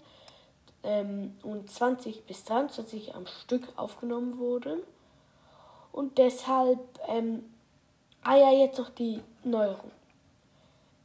[0.83, 4.81] ähm, und 20 bis 23 am Stück aufgenommen wurden.
[5.92, 7.45] Und deshalb ähm,
[8.29, 9.93] Ah ja, jetzt noch die Neuerung.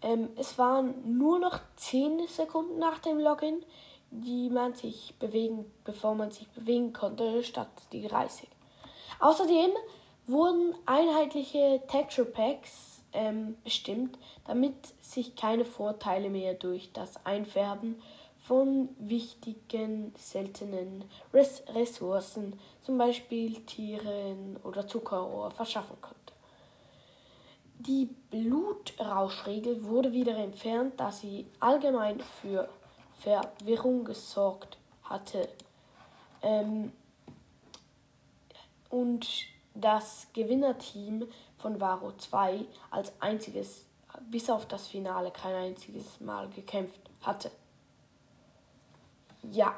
[0.02, 3.64] Ähm, es waren nur noch 10 Sekunden nach dem Login,
[4.10, 8.50] die man sich bewegen, bevor man sich bewegen konnte, statt die 30.
[9.20, 9.70] Außerdem
[10.26, 18.02] wurden einheitliche Texture Packs ähm, bestimmt, damit sich keine Vorteile mehr durch das Einfärben
[18.40, 26.21] von wichtigen, seltenen Res Ressourcen, zum Beispiel Tieren oder Zuckerrohr, verschaffen konnte.
[27.88, 32.70] Die Blutrauschregel wurde wieder entfernt, da sie allgemein für
[33.20, 35.50] Verwirrung gesorgt hatte.
[36.44, 36.92] Ähm,
[38.90, 39.28] und
[39.74, 43.86] das Gewinnerteam von Varo 2 als einziges
[44.30, 47.50] bis auf das Finale kein einziges Mal gekämpft hatte.
[49.42, 49.76] Ja,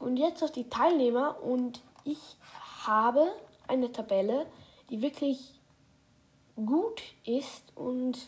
[0.00, 2.18] und jetzt noch die Teilnehmer und ich
[2.84, 3.28] habe
[3.68, 4.46] eine Tabelle,
[4.90, 5.57] die wirklich
[6.64, 8.18] gut ist und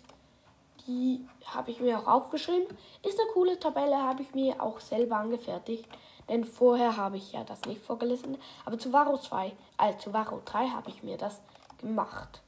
[0.87, 2.67] die habe ich mir auch aufgeschrieben.
[3.03, 5.87] Ist eine coole Tabelle, habe ich mir auch selber angefertigt,
[6.29, 10.41] denn vorher habe ich ja das nicht vorgelesen, aber zu Varo 2, also zu Varo
[10.45, 11.41] 3 habe ich mir das
[11.79, 12.41] gemacht.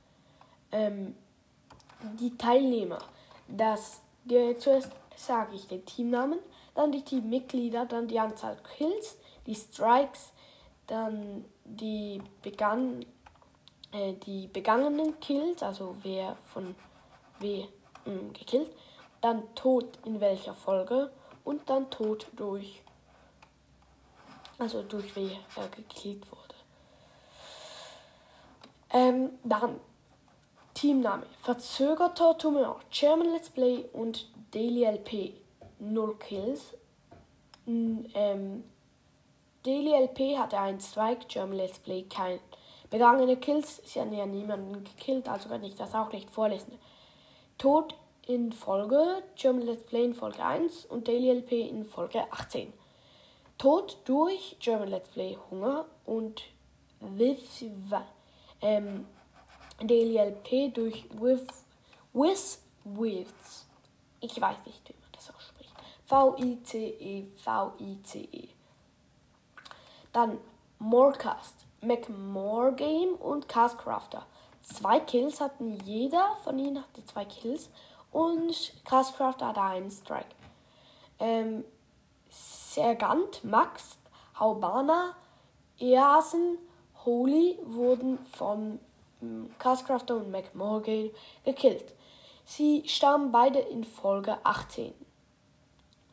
[0.71, 1.15] Ähm,
[2.19, 2.99] die Teilnehmer,
[3.49, 6.39] das der, zuerst sage ich den Teamnamen,
[6.75, 10.33] dann die Teammitglieder, dann die Anzahl Kills, die Strikes,
[10.87, 13.05] dann die, begann,
[13.93, 16.75] äh, die begangenen Kills, also wer von
[17.39, 17.69] wem
[18.33, 18.71] gekillt,
[19.21, 21.11] dann Tod in welcher Folge
[21.45, 22.83] und dann Tod durch,
[24.59, 26.55] also durch wer er gekillt wurde.
[28.93, 29.81] Ähm, dann
[30.75, 35.35] Teamname Verzögerter Tumor, German Let's Play und Daily LP
[35.79, 36.75] 0 Kills.
[37.67, 38.65] Ähm,
[39.63, 42.41] Daily LP hatte einen Strike, German Let's Play kein.
[42.93, 46.79] Begangene Kills, sie haben ja niemanden gekillt, also kann ich das auch nicht vorlesen.
[47.57, 47.95] Tod
[48.27, 52.71] in Folge, German Let's Play in Folge 1 und Daily LP in Folge 18.
[53.57, 56.43] Tod durch German Let's Play Hunger und
[57.01, 57.65] with,
[58.61, 59.07] ähm,
[59.81, 61.47] Daily LP durch with,
[62.13, 63.65] with, with.
[64.21, 65.73] Ich weiß nicht, wie man das ausspricht.
[66.05, 68.49] V-I-C-E, V-I-C-E.
[70.13, 70.37] Dann
[70.79, 74.25] Morecast, McMore Game und Castcrafter.
[74.63, 77.69] Zwei Kills hatten jeder von ihnen hatte zwei Kills
[78.13, 80.35] und Castcrafter hatte einen Strike.
[81.19, 81.65] Ähm,
[82.31, 83.99] Sergant, Max,
[84.39, 85.17] Haubana,
[85.79, 86.59] Easen,
[87.05, 88.79] Holy wurden von
[89.59, 91.11] Castcrafter und McMorgan
[91.45, 91.93] gekillt.
[92.45, 94.95] Sie starben beide in Folge 18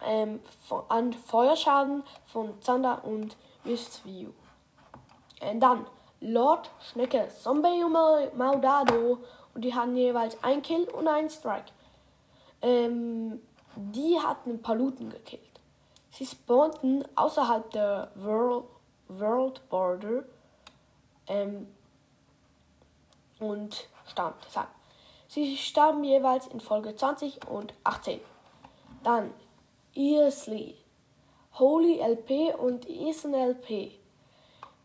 [0.04, 4.32] ähm, von, an Feuerschaden von Zander und Vistview.
[5.40, 5.86] Äh, dann
[6.22, 7.94] Lord Schnecke, Zombie und
[8.38, 9.20] Maudado
[9.54, 11.72] und die hatten jeweils ein Kill und einen Strike.
[12.62, 13.42] Ähm,
[13.76, 15.42] die hatten ein Looten gekillt.
[16.12, 18.66] Sie spawnten außerhalb der World,
[19.08, 20.24] World Border
[21.28, 21.68] ähm,
[23.40, 24.68] und starben deshalb.
[25.28, 28.20] Sie starben jeweils in Folge 20 und 18.
[29.04, 29.32] Dann
[29.94, 30.76] Easley,
[31.54, 33.99] Holy LP und Ethan LP.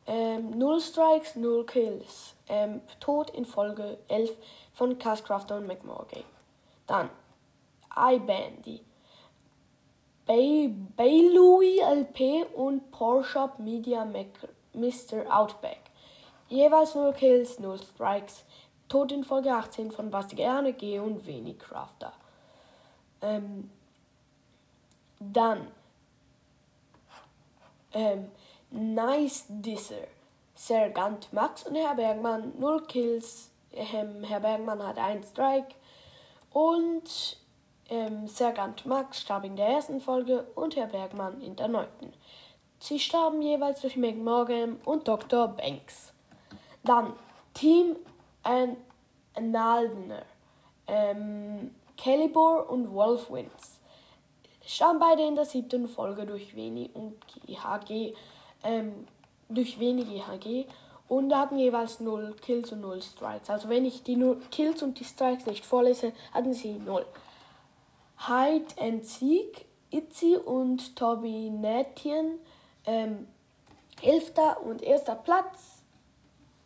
[0.07, 2.35] Ähm, 0 Strikes, 0 Kills.
[2.49, 4.37] Ähm, Tod in Folge 11
[4.73, 6.25] von Castcrafter und McMorgan.
[6.87, 7.11] Dann
[7.97, 8.81] iBandy.
[10.27, 10.75] Bay,
[11.35, 15.25] Louis LP und Porsche Media Maker, Mr.
[15.29, 15.81] Outback.
[16.49, 18.45] Jeweils 0 Kills, 0 Strikes.
[18.89, 22.13] Tod in Folge 18 von Basti Gerne, G und Wenig Crafter.
[23.23, 23.71] Ähm,
[25.19, 25.69] dann
[27.93, 28.31] ähm,
[28.75, 30.09] Nice Disser.
[30.57, 33.51] Sergant Max und Herr Bergmann 0 Kills.
[33.73, 35.75] Ähm, Herr Bergmann hat 1 Strike.
[36.53, 37.39] Und
[37.89, 42.13] ähm, Sergant Max starb in der ersten Folge und Herr Bergmann in der neunten.
[42.81, 45.49] Sie starben jeweils durch Meg Morgan und Dr.
[45.49, 46.13] Banks.
[46.83, 47.13] Dann
[47.55, 47.95] Team
[48.43, 50.25] Analdener,
[50.89, 53.79] ähm, Calibur und Wolfwinds.
[54.67, 58.15] Starben beide in der siebten Folge durch Veni und GHG,
[58.65, 59.07] ähm,
[59.49, 60.67] durch Veni GHG
[61.09, 63.51] und hatten jeweils 0 Kills und 0 Strikes.
[63.51, 67.05] Also wenn ich die 0 Kills und die Strikes nicht vorlese, hatten sie 0.
[68.27, 72.39] Hide and Seek, Itzy und Toby Natien,
[72.87, 73.29] ähm,
[74.03, 74.33] 11.
[74.65, 75.05] und 1.
[75.23, 75.85] Platz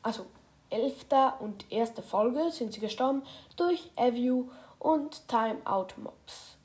[0.02, 0.26] also
[0.70, 3.22] elfte und erste Folge sind sie gestorben
[3.56, 4.44] durch Aview
[4.78, 6.56] und Time Out Mobs.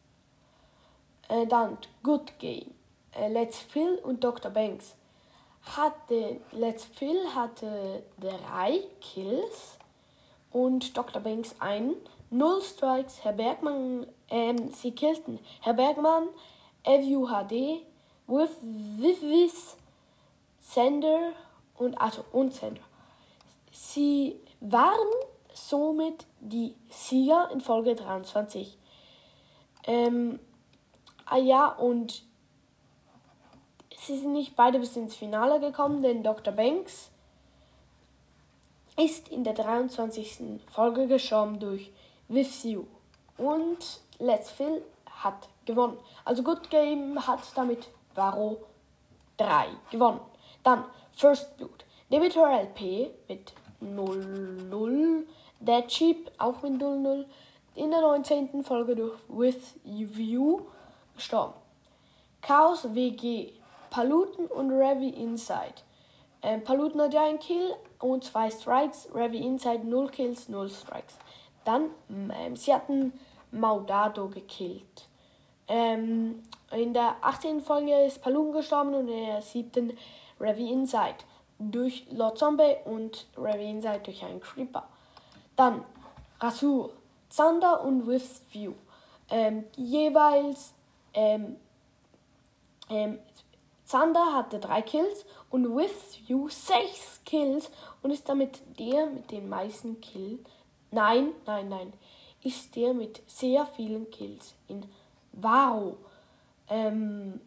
[1.30, 2.74] Äh, dann Good Game.
[3.14, 4.52] Äh, Let's Phil und Dr.
[4.52, 4.96] Banks.
[5.66, 9.78] Hatte, Let's Phil hatte drei Kills
[10.52, 11.22] und Dr.
[11.22, 11.96] Banks einen.
[12.30, 13.24] Null Strikes.
[13.24, 16.30] Herr Bergmann, ähm, sie killten Herr Bergmann,
[16.84, 17.84] Aview HD,
[18.28, 19.78] with Vivis,
[20.60, 21.34] Sender
[21.76, 22.82] und also und Sender.
[23.72, 25.14] Sie waren
[25.54, 28.78] somit die Sieger in Folge 23.
[29.86, 30.40] Ähm,
[31.26, 32.24] ah ja, und
[34.06, 36.54] sie sind nicht beide bis ins Finale gekommen, denn Dr.
[36.54, 37.10] Banks
[38.98, 40.62] ist in der 23.
[40.72, 41.92] Folge gestorben durch
[42.28, 42.86] With You.
[43.38, 45.98] Und Let's Phil hat gewonnen.
[46.26, 48.64] Also Good Game hat damit Varo
[49.38, 50.22] 3 gewonnen.
[50.64, 51.86] Dann First Blood.
[52.12, 55.24] Debitor LP mit 0-0.
[55.60, 57.26] Dead Sheep auch mit 0-0.
[57.76, 58.64] In der 19.
[58.64, 60.62] Folge durch With You
[61.16, 61.54] gestorben.
[62.42, 63.54] Chaos WG.
[63.94, 65.84] Paluten und Ravi Inside.
[66.42, 69.08] Ähm, Paluten hat ja einen Kill und zwei Strikes.
[69.14, 71.20] Ravi Inside 0 Kills, 0 Strikes.
[71.64, 73.14] Dann, ähm, sie hatten
[73.52, 75.08] Maudado gekillt.
[75.68, 77.62] Ähm, in der 18.
[77.62, 79.96] Folge ist Palun gestorben und in der 7.
[80.40, 81.18] Ravi Inside
[81.60, 84.88] durch Lord Zombie und Ravi Inside durch einen Creeper.
[85.56, 85.86] Dann
[86.40, 86.94] Rasur,
[87.30, 88.74] Zander und With View.
[89.30, 90.74] Ähm, jeweils
[91.14, 91.58] ähm,
[92.90, 93.20] ähm,
[93.86, 97.70] Zander hatte drei Kills und With You sechs Kills
[98.02, 100.40] und ist damit der mit den meisten Kills.
[100.92, 101.94] Nein, nein, nein.
[102.44, 104.86] Ist der mit sehr vielen Kills in
[105.32, 105.98] Varo.
[106.70, 107.42] Ähm,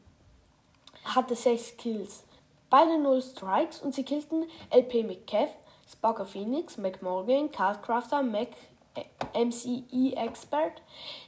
[1.05, 2.25] hatte sechs Kills.
[2.69, 5.51] Beide null Strikes und sie killten LP McCaff,
[5.89, 8.49] Sparker Phoenix, McMorgan, Cardcrafter, Mac,
[8.95, 10.83] äh, MCE Expert,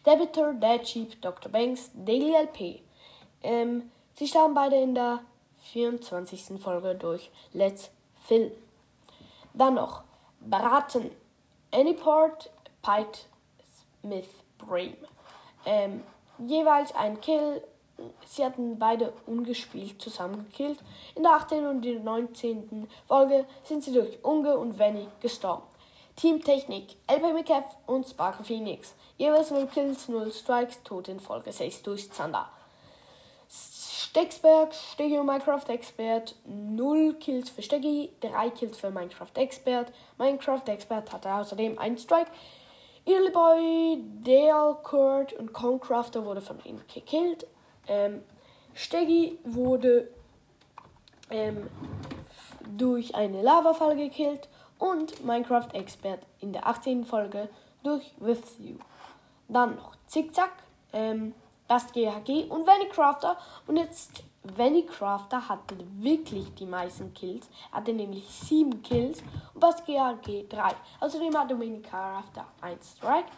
[0.05, 1.51] Debitor, Dead Sheep, Dr.
[1.51, 2.83] Banks, Daily LP.
[3.43, 5.21] Ähm, sie starben beide in der
[5.73, 6.61] 24.
[6.61, 7.91] Folge durch Let's
[8.27, 8.53] Fill.
[9.55, 10.03] Dann noch
[10.41, 11.11] Braten,
[11.73, 12.51] Anyport,
[12.83, 13.21] Pite,
[14.01, 14.29] Smith,
[14.59, 14.97] Bream.
[15.65, 16.03] Ähm,
[16.39, 17.63] jeweils ein Kill.
[18.27, 20.79] Sie hatten beide ungespielt zusammengekillt.
[21.15, 21.67] In der 18.
[21.67, 22.89] und der 19.
[23.07, 25.65] Folge sind sie durch Unge und Venny gestorben.
[26.15, 28.95] Team Technik, LP McCaff und Sparkle Phoenix.
[29.17, 32.49] Jeweils 0 Kills, 0 Strikes, tot in Folge 6 durch Zander.
[34.19, 39.93] Stecksberg, Stegio Minecraft Expert, 0 Kills für Steggy, 3 Kills für Minecraft Expert.
[40.19, 42.33] Minecraft Expert hatte außerdem einen Strike.
[43.07, 47.47] Earlyboy, Dale, Kurt und Concrafter wurde von ihnen gekillt.
[47.87, 48.25] Ähm,
[48.75, 50.11] Steggy wurde
[51.31, 51.71] ähm,
[52.77, 54.49] durch eine Lavafall gekillt
[54.81, 57.05] und Minecraft Expert in der 18.
[57.05, 57.49] Folge
[57.85, 58.79] durch With You.
[59.47, 60.55] Dann noch Zickzack,
[60.93, 61.35] ähm,
[61.69, 63.37] das GHG und Vannycrafter.
[63.67, 67.49] Und jetzt Vannycrafter hatte wirklich die meisten Kills.
[67.71, 69.23] Er hatte nämlich 7 Kills
[69.55, 70.75] und das GHG 3.
[71.01, 73.29] Außerdem hatte Vannycrafter 1 Strike.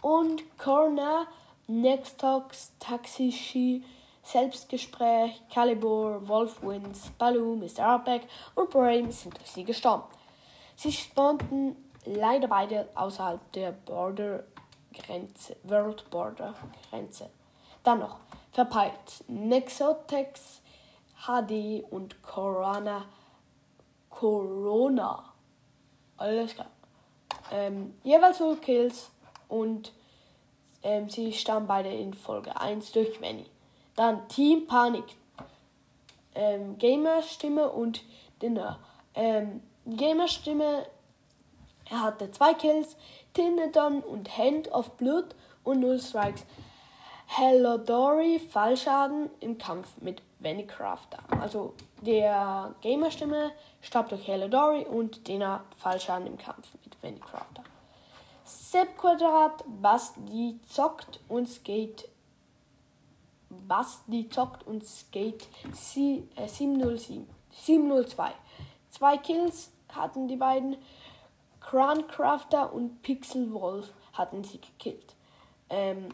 [0.00, 1.26] Und Corner,
[1.66, 3.84] Nextox, Taxishi,
[4.22, 7.94] Selbstgespräch, Calibur, Wolfwinds, Baloo, Mr.
[7.94, 8.22] Outback
[8.54, 10.04] und Brain sind durch sie gestorben.
[10.76, 14.44] Sie spawnten leider beide außerhalb der Border
[14.92, 16.54] Grenze, World Border
[16.90, 17.30] Grenze.
[17.84, 18.16] Dann noch
[18.52, 20.60] verpeilt Nexotex
[21.26, 23.04] HD und Corona
[24.14, 25.24] Corona.
[26.16, 26.70] Alles klar.
[27.52, 29.10] Ähm, jeweils 0 Kills
[29.48, 29.92] und
[30.82, 33.46] ähm, sie stammen beide in Folge 1 durch Manny.
[33.96, 35.04] Dann Team Panik.
[36.34, 38.02] Ähm, Gamer-Stimme und
[38.40, 38.78] Dinner.
[39.14, 40.86] Ähm, Gamer-Stimme,
[41.90, 42.96] er hatte zwei Kills,
[43.34, 46.44] Tinedon und Hand of Blood und 0 Strikes.
[47.36, 51.18] Hello Dory Fallschaden im Kampf mit Vannycrafter.
[51.40, 57.64] Also der Gamer-Stimme starb durch Hello Dory und Dena Fallschaden im Kampf mit Vannycrafter.
[58.44, 62.08] Sepp Quadrat, Basti zockt und Skate.
[63.50, 68.30] Basti zockt und Skate 707, 702.
[68.90, 70.76] Zwei Kills hatten die beiden.
[71.58, 75.16] Croncrafter und Pixel Wolf hatten sie gekillt.
[75.68, 76.10] Ähm,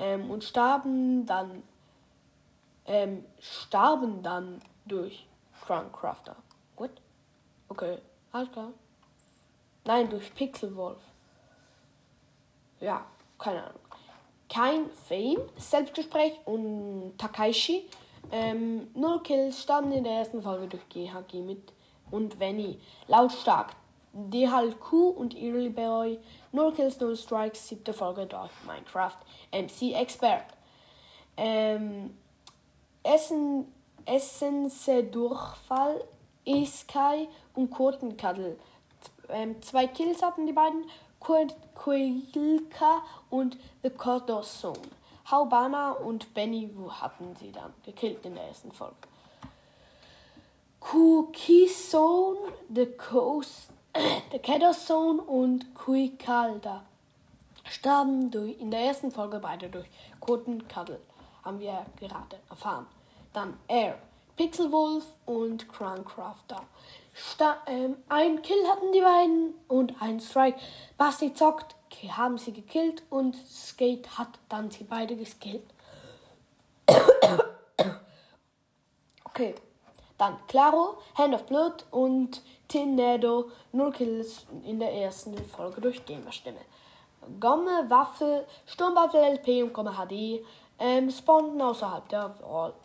[0.00, 1.62] ähm, und starben dann
[2.86, 5.26] ähm, starben dann durch
[5.64, 6.34] Croncrafter.
[6.74, 6.90] Gut?
[7.68, 7.98] Okay,
[8.32, 8.72] alles klar.
[9.84, 11.00] Nein, durch Pixel Wolf.
[12.80, 13.04] Ja,
[13.38, 13.80] keine Ahnung.
[14.48, 17.88] Kein Fame, Selbstgespräch und Takaishi.
[18.32, 21.72] Ähm, null Kills starben in der ersten Folge durch GHG mit
[22.10, 22.80] und Venny.
[23.06, 23.76] Lautstark.
[24.12, 26.18] DHLQ und Early Boy
[26.52, 29.18] 0 Kills, 0 Strikes, siebte Folge durch Minecraft
[29.52, 30.46] MC Expert.
[31.36, 32.16] Ähm,
[33.02, 33.72] Essen,
[34.04, 36.04] Essense Durchfall,
[36.44, 38.58] Eskai und Kurtenkadel.
[39.28, 40.84] Ähm, zwei Kills hatten die beiden,
[41.20, 44.80] Quilka und The Corridor Zone.
[45.30, 48.96] Haubana und Benny Wu hatten sie dann gekillt in der ersten Folge.
[50.80, 52.36] Kukison,
[52.74, 56.84] The Coast der Keddersohn und Kuikalda
[57.64, 59.88] starben durch, in der ersten Folge beide durch
[60.20, 60.64] Koten
[61.44, 62.86] Haben wir gerade erfahren.
[63.32, 63.98] Dann Air,
[64.36, 66.62] Pixelwolf und Croncrafter.
[67.14, 70.58] Sta ähm, ein Kill hatten die beiden und ein Strike.
[70.96, 71.76] Basti zockt,
[72.08, 75.68] haben sie gekillt und Skate hat dann sie beide geskillt.
[79.24, 79.54] okay.
[80.16, 86.60] Dann Claro, Hand of Blood und Tinado, 0 Kills in der ersten Folge durch Gamerstimme.
[87.40, 90.44] Gomme, Waffe, Sturmwaffel LP und Gomme HD
[90.78, 92.34] ähm, spawnten außerhalb der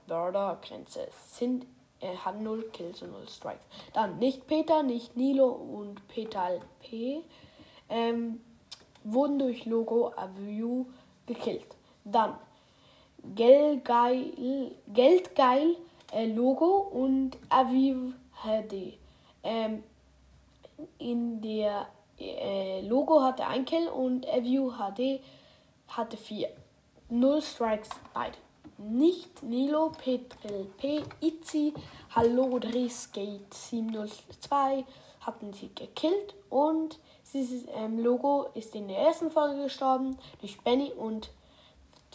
[0.07, 1.07] Border-Grenze.
[1.27, 1.67] Sind
[1.99, 3.63] er hat 0 Kills und 0 Strikes.
[3.93, 7.23] Dann nicht Peter, nicht Nilo und Peter LP
[7.89, 8.41] ähm,
[9.03, 10.85] wurden durch Logo Aview
[11.27, 11.75] gekillt.
[12.03, 12.35] Dann
[13.35, 15.77] Geldgeil, Geldgeil
[16.11, 18.13] äh, Logo und Aviv
[18.43, 18.97] HD.
[19.45, 19.83] Ähm,
[20.97, 21.87] in der
[22.19, 25.21] äh, Logo hatte ein Kill und Aviv HD
[25.87, 26.49] hatte vier.
[27.09, 28.37] Null Strikes beide.
[28.77, 31.73] Nicht Nilo, Petrel P, Itzi,
[32.13, 34.83] Hallo, Skate 702
[35.21, 36.99] hatten sie gekillt und
[37.33, 41.29] dieses ähm, Logo ist in der ersten Folge gestorben durch Benny und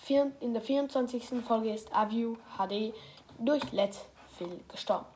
[0.02, 1.42] vier, in der 24.
[1.46, 2.94] Folge ist Aviu HD
[3.38, 4.06] durch Let's
[4.36, 5.06] Phil gestorben.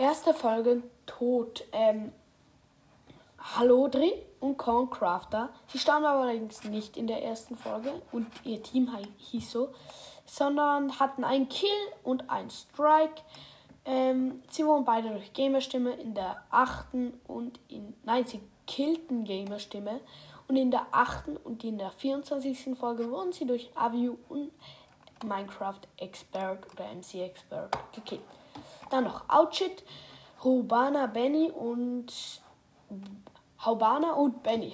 [0.00, 1.62] Erste Folge Tod.
[1.72, 2.12] Ähm,
[3.38, 5.50] Halodri und Corncrafter.
[5.68, 8.88] Sie starben allerdings nicht in der ersten Folge und ihr Team
[9.18, 9.74] hieß so,
[10.24, 11.68] sondern hatten einen Kill
[12.02, 13.20] und einen Strike.
[13.84, 17.94] Ähm, sie wurden beide durch Gamerstimme in der achten und in.
[18.02, 20.00] Nein, sie killten Gamerstimme.
[20.48, 22.74] Und in der achten und in der 24.
[22.74, 24.50] Folge wurden sie durch Aviu und
[25.22, 28.22] Minecraft Expert oder MC Expert gekillt.
[28.90, 29.82] Dann noch Outshit,
[30.44, 32.12] Rubana Benny und
[33.64, 34.72] Haubana und Benny.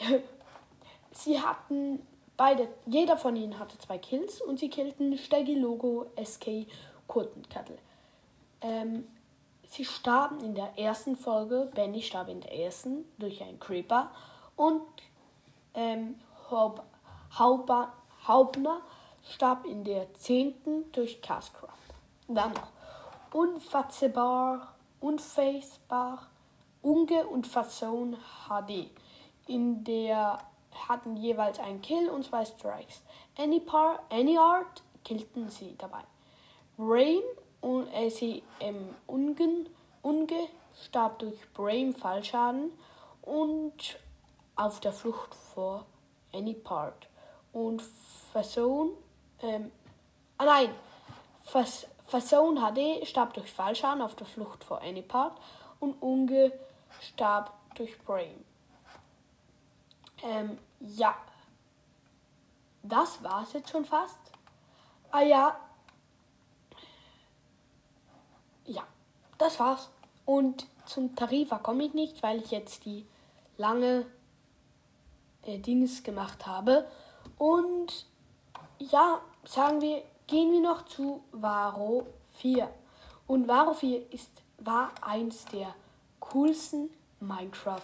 [1.12, 2.00] Sie hatten
[2.36, 6.66] beide, jeder von ihnen hatte zwei Kills und sie killten Steggy Logo SK
[7.06, 7.78] Kurtenkattel.
[8.60, 9.06] Ähm,
[9.68, 14.10] sie starben in der ersten Folge, Benny starb in der ersten durch einen Creeper
[14.56, 14.82] und
[15.74, 16.16] ähm,
[16.50, 17.92] Haubner
[19.22, 21.72] starb in der zehnten durch Castcraft.
[22.28, 22.75] Dann noch
[23.32, 26.26] Unfassbar, Unfacebar,
[26.82, 28.16] Unge und Fason
[28.48, 28.90] HD.
[29.46, 30.38] In der
[30.88, 33.02] hatten jeweils einen Kill und zwei Strikes.
[33.36, 36.02] Any, par, any Art killten sie dabei.
[36.78, 37.22] Rain
[37.60, 39.68] und äh, sie ähm, Ungen,
[40.02, 40.48] Unge
[40.84, 42.70] starb durch Brain Fallschaden
[43.22, 43.98] und
[44.56, 45.86] auf der Flucht vor
[46.32, 47.08] Any Part.
[47.52, 47.82] Und
[48.32, 48.90] Fason,
[49.42, 49.70] ähm,
[50.38, 50.70] ah nein,
[51.44, 55.38] Fas, Fason HD starb durch Fallschaden auf der Flucht vor Any Part
[55.80, 56.52] und Unge
[57.00, 58.44] starb durch Brain.
[60.22, 61.14] Ähm, ja.
[62.82, 64.32] Das war's jetzt schon fast.
[65.10, 65.56] Ah ja.
[68.64, 68.82] Ja,
[69.38, 69.90] das war's.
[70.24, 73.06] Und zum Tarifa komme ich nicht, weil ich jetzt die
[73.56, 74.06] lange
[75.42, 76.86] äh, Dings gemacht habe.
[77.38, 78.06] Und
[78.78, 82.06] ja, sagen wir, gehen wir noch zu Varo
[82.38, 82.68] 4.
[83.26, 85.74] Und Varo 4 ist, war eins der
[86.20, 87.80] coolsten Minecraft.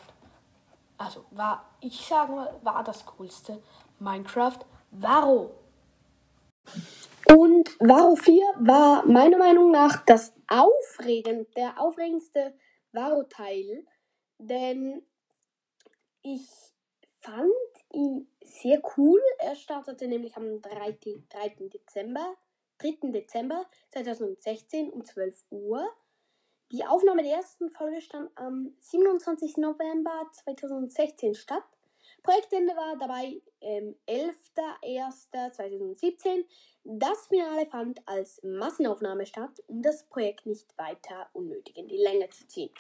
[0.99, 3.63] Also war, ich sage mal, war das coolste
[3.99, 4.59] Minecraft
[4.91, 5.53] Varo.
[7.29, 12.55] Und Varo 4 war meiner Meinung nach das aufregend, der aufregendste
[12.93, 13.87] Varo-Teil,
[14.39, 15.03] denn
[16.23, 16.47] ich
[17.21, 17.51] fand
[17.93, 19.21] ihn sehr cool.
[19.39, 20.99] Er startete nämlich am 3.
[21.29, 21.69] 3.
[21.69, 22.35] Dezember,
[22.79, 23.11] 3.
[23.11, 25.89] Dezember 2016 um 12 Uhr.
[26.73, 29.59] Die Aufnahme der ersten Folge stand am 27.
[29.59, 31.65] November 2016 statt.
[32.23, 36.47] Projektende war dabei ähm, 11.01.2017.
[36.85, 42.31] Das Finale fand als Massenaufnahme statt, um das Projekt nicht weiter unnötig in die Länge
[42.31, 42.71] zu ziehen.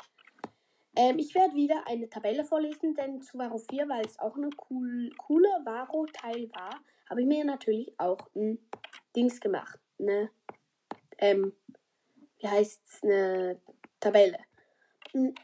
[0.94, 4.50] Ähm, ich werde wieder eine Tabelle vorlesen, denn zu Varo 4, weil es auch ein
[4.70, 8.58] cool, cooler Varo-Teil war, habe ich mir natürlich auch ein
[9.16, 9.80] Dings gemacht.
[9.98, 10.30] Ne?
[11.18, 11.52] Ähm,
[12.38, 13.02] wie heißt es?
[13.02, 13.60] Eine
[14.00, 14.38] Tabelle.
[15.12, 15.34] Hm.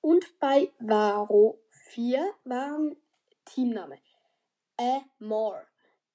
[0.00, 2.96] Und bei Varo 4 waren
[3.44, 3.98] Teamname
[4.80, 5.66] A More.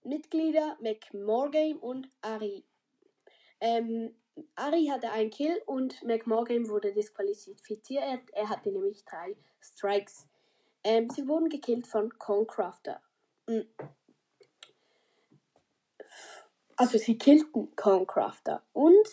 [0.03, 2.65] Mitglieder McMorgame und Ari.
[3.59, 4.15] Ähm,
[4.55, 8.29] Ari hatte einen Kill und McMorgame wurde disqualifiziert.
[8.33, 10.27] Er hatte nämlich drei Strikes.
[10.83, 13.01] Ähm, sie wurden gekillt von Concrafter.
[13.47, 13.67] Hm.
[16.75, 18.63] Also sie killten Concrafter.
[18.73, 19.07] Und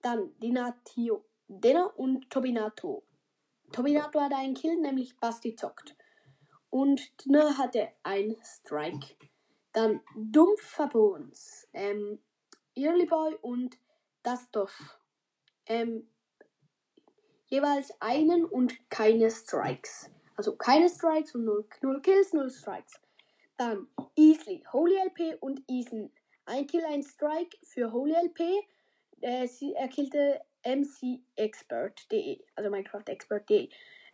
[0.00, 3.02] Dann Dinatio, Dinner und Tobinato.
[3.72, 5.96] Tobinato hatte einen Kill, nämlich Basti zockt.
[6.72, 9.14] Und Dinner hatte ein Strike.
[9.74, 12.18] Dann Dumpfer Bones, ähm,
[12.74, 13.76] Early Boy und
[14.22, 14.72] Das Dosh.
[15.66, 16.08] Ähm,
[17.48, 20.10] jeweils einen und keine Strikes.
[20.34, 22.94] Also keine Strikes und 0, 0 Kills, 0 Strikes.
[23.58, 26.10] Dann Easily, Holy LP und Eason.
[26.46, 28.66] Ein Kill, ein Strike für Holy LP.
[29.20, 33.68] Äh, sie, er killte mcexpert.de, also minecraftexpert.de.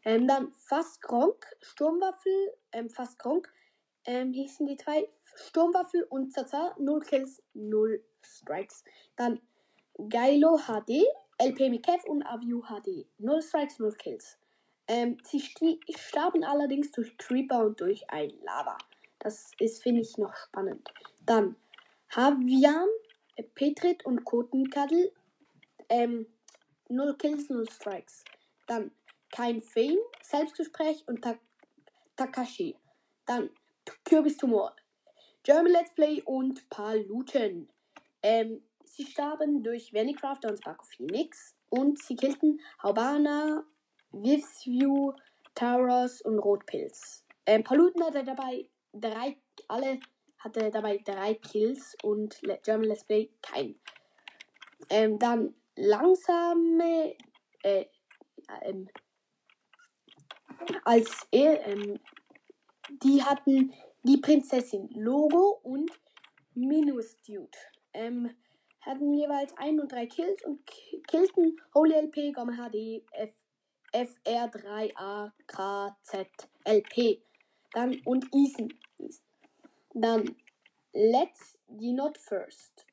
[0.05, 3.53] Ähm, dann Fast Gronk, Sturmwaffel, ähm, Fast Gronk,
[4.05, 8.85] ähm, hießen die zwei Sturmwaffel und Zaza, 0 Kills, 0 Strikes.
[9.17, 9.41] Dann
[10.09, 11.05] Geilo HD,
[11.39, 14.39] LP mit Kev und Avio HD, 0 Strikes, 0 Kills.
[14.87, 15.41] Ähm, sie
[15.97, 18.79] starben allerdings durch Creeper und durch ein Lava.
[19.19, 20.89] Das ist, finde ich, noch spannend.
[21.27, 21.57] Dann
[22.11, 22.89] Havian,
[23.37, 25.13] äh, Petrit und Kotenkadel.
[25.91, 26.27] Ähm,
[26.89, 28.25] 0 Kills, 0 Strikes.
[28.67, 28.91] Dann
[29.31, 31.39] kein Fame, Selbstgespräch und Ta
[32.17, 32.77] Takashi.
[33.27, 33.51] Dann
[34.05, 34.75] Kürbistumor,
[35.43, 37.69] German Let's Play und Paluten.
[38.23, 43.65] Ähm, sie starben durch Vannycrafter und Sparko Phoenix und sie killten Haubana,
[44.11, 45.13] Vivsview,
[45.55, 47.25] Taros und Rotpilz.
[47.47, 50.01] Ähm, Paluten hatte dabei drei, alle
[50.39, 53.81] hatte dabei drei Kills und German Let's Play keinen.
[54.91, 57.15] Ähm, dann langsame,
[57.63, 57.87] äh,
[58.63, 58.89] ähm,
[60.85, 61.99] als er, ähm,
[63.03, 65.91] die hatten die Prinzessin Logo und
[66.55, 67.57] Minus Dude.
[67.93, 68.35] Ähm,
[68.81, 73.35] hatten jeweils ein und drei Kills und killten Holy LP, Gamma HD, F,
[73.93, 77.23] FR3A, KZ, LP.
[77.73, 78.73] Dann und Eason.
[79.93, 80.37] Dann
[80.93, 82.87] Let's the Not First.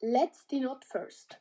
[0.00, 1.40] Let's the Not First.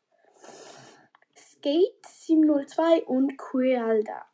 [1.35, 4.25] Skate 702 und Quealda.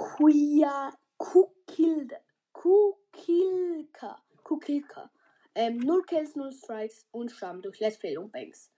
[0.00, 2.16] Quia Kukilda.
[2.52, 4.16] Kukilka.
[4.42, 5.10] Kukilka.
[5.54, 8.70] Ähm, 0 Kills, 0 Strikes und Stamm durch Let's Play und Banks.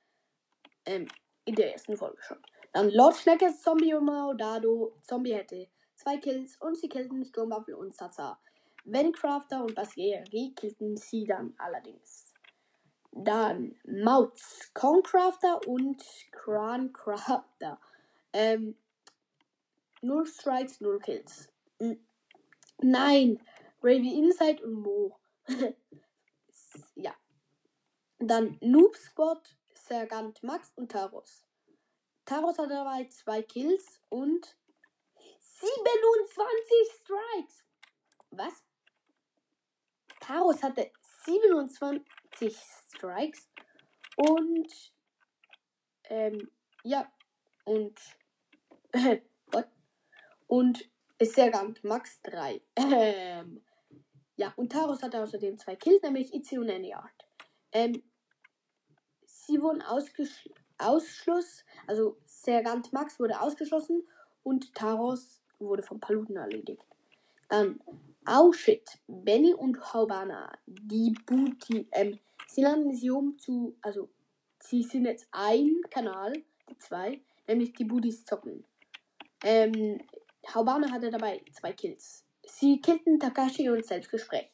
[0.84, 1.06] Ähm,
[1.44, 2.38] in der ersten Folge schon.
[2.72, 4.96] Dann Lord Schneckes Zombie und Maodado.
[5.02, 8.40] Zombie hätte zwei Kills und sie killten Sturmwaffel und Zaza.
[8.84, 12.32] Vencrafter und Basieri killten sie dann allerdings.
[13.12, 16.02] Dann Mauts, Concrafter und
[16.32, 17.78] Crancrafter.
[18.32, 18.76] Ähm,
[20.03, 21.48] null Strikes, null Kills.
[22.78, 23.40] Nein,
[23.80, 25.18] Gravy Inside und Mo.
[26.94, 27.14] ja.
[28.18, 31.44] Dann Noobspot, Sergant Max und Taros.
[32.24, 34.57] Taros hat dabei zwei Kills und
[35.38, 37.64] 27 Strikes.
[38.30, 38.64] Was?
[40.20, 40.92] Taros hatte
[41.24, 42.57] 27
[42.88, 43.48] Strikes
[44.16, 44.92] und
[46.05, 46.50] ähm,
[46.84, 47.12] ja
[47.64, 47.98] und
[50.53, 50.86] und
[51.18, 52.61] ist sehr ganz Max 3.
[52.76, 53.62] Ähm,
[54.36, 57.26] ja, und Taros hatte außerdem zwei Kills, nämlich Itzy und Anyard.
[57.72, 58.03] Ähm,
[59.24, 60.53] sie wurden ausgeschlossen.
[60.76, 64.07] Ausschluss, also Sergant Max wurde ausgeschlossen
[64.42, 66.84] und Taros wurde vom Paluten erledigt.
[67.48, 67.80] Dann
[68.28, 74.11] Oh shit, Benny und Haubana, die Booty, ähm, sie landen sie um zu, also,
[74.59, 76.34] sie sind jetzt ein Kanal,
[76.68, 78.64] die zwei, nämlich die Booties zocken.
[79.44, 80.00] Ähm,
[80.55, 82.24] Haubana hatte dabei zwei Kills.
[82.45, 84.51] Sie killten Takashi und Selbstgespräch.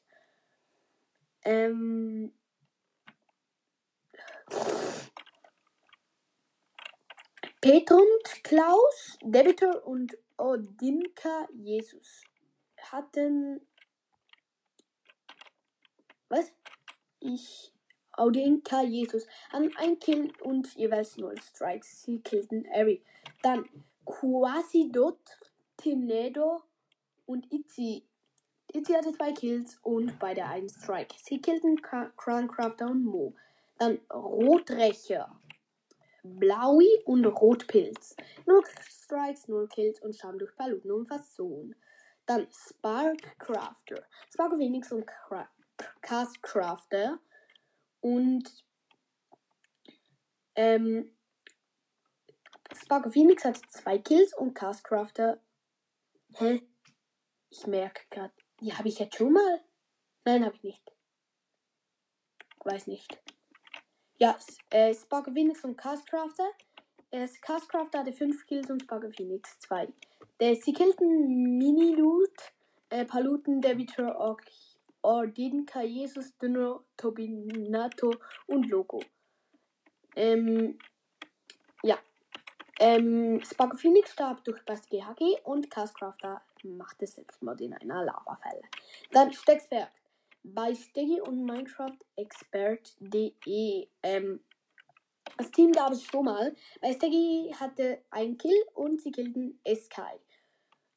[1.45, 2.33] Ähm,
[7.61, 12.23] Petrund, Klaus, Debitor und Odinka Jesus
[12.79, 13.67] hatten.
[16.29, 16.53] Was?
[17.21, 17.73] Ich.
[18.17, 22.03] Odinka Jesus hatten ein Kill und jeweils 0 Strikes.
[22.03, 23.03] Sie killten Ari.
[23.43, 23.69] Dann
[24.05, 25.21] Quasidot,
[25.79, 26.63] Tinedo
[27.27, 28.07] und Itzy.
[28.73, 31.15] Itzy hatte zwei Kills und beide einen Strike.
[31.23, 33.35] Sie killten Croncrafter und Mo.
[33.79, 35.41] Dann Rotrecher,
[36.23, 38.17] Blaui und Rotpilz.
[38.45, 41.75] Null Strikes, null Kills und Schaden durch Paluten und Fason.
[42.27, 44.05] Dann Sparkcrafter.
[44.31, 45.49] Spark Phoenix und Cra
[46.03, 47.19] Castcrafter.
[48.01, 48.65] Und
[50.57, 51.11] ähm,
[52.75, 55.41] Spark Phoenix hatte zwei Kills und Castcrafter.
[56.39, 56.63] Hä?
[57.51, 58.33] Ich merke gerade.
[58.61, 59.61] Die habe ich jetzt schon mal?
[60.25, 60.93] Nein, habe ich nicht.
[62.65, 63.21] Weiß nicht.
[64.19, 64.39] Ja,
[64.71, 66.49] äh, Spark Phoenix und Castcrafter.
[67.11, 69.93] Äh, Castcrafter hatte 5 Kills und Spark Phoenix 2.
[70.61, 72.53] Sie killten Mini-Loot,
[72.91, 74.39] äh, Paluten, Debitor,
[75.03, 78.15] Ordinka, Jesus, Dünner, Tobinato
[78.47, 79.03] und Logo.
[80.15, 80.79] Ähm.
[82.81, 88.63] Ähm, Spark Phoenix starb durch Basti GHG und Castcrafter machte Selbstmord in einer Lavafälle.
[89.11, 89.91] Dann Stecksberg
[90.45, 93.89] bei Steggy und Minecraft Expert.de.
[94.03, 94.41] Ähm,
[95.37, 96.55] das Team gab es schon mal.
[96.81, 100.19] Bei Steggy hatte ein Kill und sie killten Sky.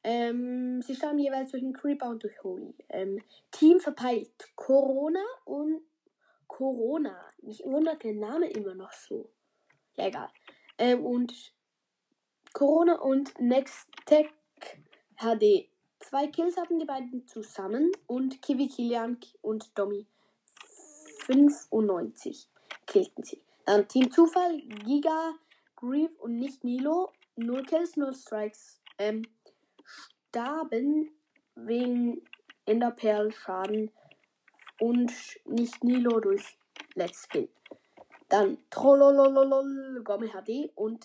[0.04, 2.74] Ähm, sie starben jeweils durch den Creeper und durch Holy.
[2.88, 5.82] Ähm, Team verpeilt Corona und
[6.46, 7.30] Corona.
[7.42, 9.30] Mich wundert der Name immer noch so.
[9.96, 10.28] Ja, egal.
[10.78, 11.52] Ähm, und
[12.52, 14.30] Corona und Nextech
[15.16, 15.68] HD.
[16.00, 20.06] Zwei Kills hatten die beiden zusammen und Kiwi Kilian und Domi
[21.26, 22.48] 95
[22.86, 23.40] killten sie.
[23.64, 25.34] Dann Team Zufall, Giga,
[25.76, 27.12] Grief und nicht Nilo.
[27.36, 28.80] Null Kills, null Strikes.
[28.98, 29.22] Ähm,
[30.28, 31.10] starben
[31.54, 32.22] wegen
[32.66, 33.90] Enderperl-Schaden
[34.80, 35.12] und
[35.44, 36.58] nicht Nilo durch
[36.94, 37.48] Let's Kill.
[38.28, 41.04] Dann Trollolololol, Gomme HD und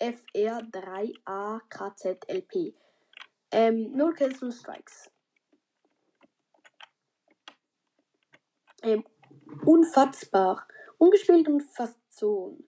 [0.00, 2.74] FR3AKZLP.
[3.50, 5.10] Ähm, 0 Kills, 0 Strikes.
[8.82, 9.04] Ähm,
[9.64, 10.66] unfassbar.
[10.98, 12.64] Ungespielt und Fason.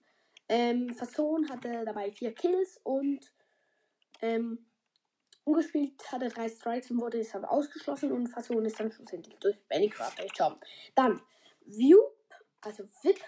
[0.49, 3.31] Ähm, Fason hatte dabei 4 Kills und
[4.21, 4.65] ähm,
[5.43, 9.89] ungespielt hatte 3 Strikes und wurde deshalb ausgeschlossen und Fason ist dann schlussendlich durch Benny
[9.89, 10.59] Crafter gestorben.
[10.95, 11.21] Dann
[11.65, 11.99] View,
[12.61, 13.19] also VIP,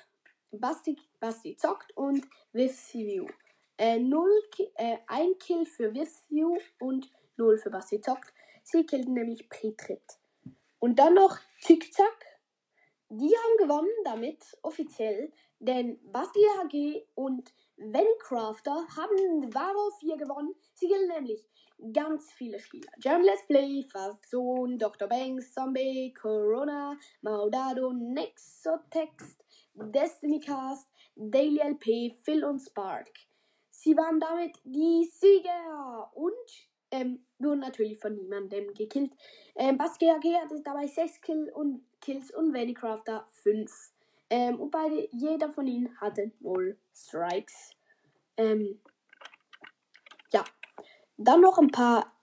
[0.52, 3.28] Basti, Basti zockt und View.
[3.78, 4.30] Äh, 0,
[4.76, 8.34] äh, 1 Kill für View und 0 für Basti zockt.
[8.64, 10.20] Sie killten nämlich Petrit.
[10.80, 12.26] Und dann noch Zickzack.
[13.10, 20.56] Die haben gewonnen damit offiziell, denn Basti HG und Vencrafter haben Varo 4 gewonnen.
[20.74, 21.46] Sie killen nämlich
[21.92, 22.92] ganz viele Spieler.
[23.00, 25.08] German Let's Play, Fazon, Dr.
[25.08, 29.44] Banks, Zombie, Corona, Maudado, Nexotext,
[29.74, 33.12] Destiny Cast, Daily LP, Phil und Spark.
[33.84, 36.32] Sie waren damit die Sieger und
[36.90, 39.12] ähm, wurden natürlich von niemandem gekillt.
[39.58, 43.92] Ähm, Baske AG hatte dabei 6 Kill und Kills und Valleycrafter 5.
[44.30, 47.72] Ähm, und beide, jeder von ihnen hatte 0 Strikes.
[48.38, 48.80] Ähm,
[50.32, 50.46] ja.
[51.18, 52.14] Dann noch ein paar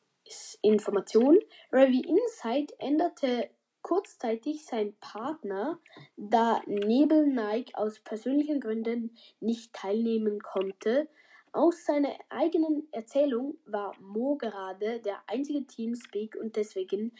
[0.63, 1.41] Informationen.
[1.73, 3.51] Ravi Insight änderte
[3.83, 5.79] kurzzeitig seinen Partner,
[6.17, 11.09] da Nebel Nike aus persönlichen Gründen nicht teilnehmen konnte.
[11.53, 17.13] Aus seiner eigenen Erzählung war Mo gerade der einzige Teamspeak und deswegen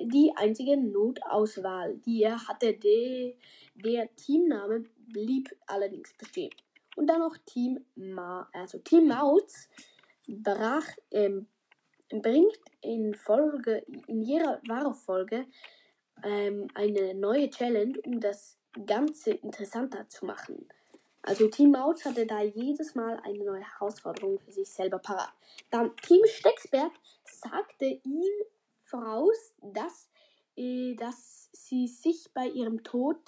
[0.00, 2.74] die einzige Notauswahl, die er hatte.
[2.74, 3.36] De,
[3.74, 6.52] der Teamname blieb allerdings bestehen.
[6.96, 9.68] Und dann noch Team Ma, also Team Maus
[10.26, 11.46] brach, ähm,
[12.08, 15.46] bringt in Folge, in jeder wahre Folge
[16.22, 20.68] ähm, eine neue Challenge, um das Ganze interessanter zu machen.
[21.26, 25.32] Also Team Maus hatte da jedes Mal eine neue Herausforderung für sich selber parat.
[25.70, 26.92] Dann Team Stecksberg
[27.24, 28.30] sagte ihm
[28.84, 30.08] voraus, dass,
[30.56, 33.18] äh, dass sie sich bei ihrem Tod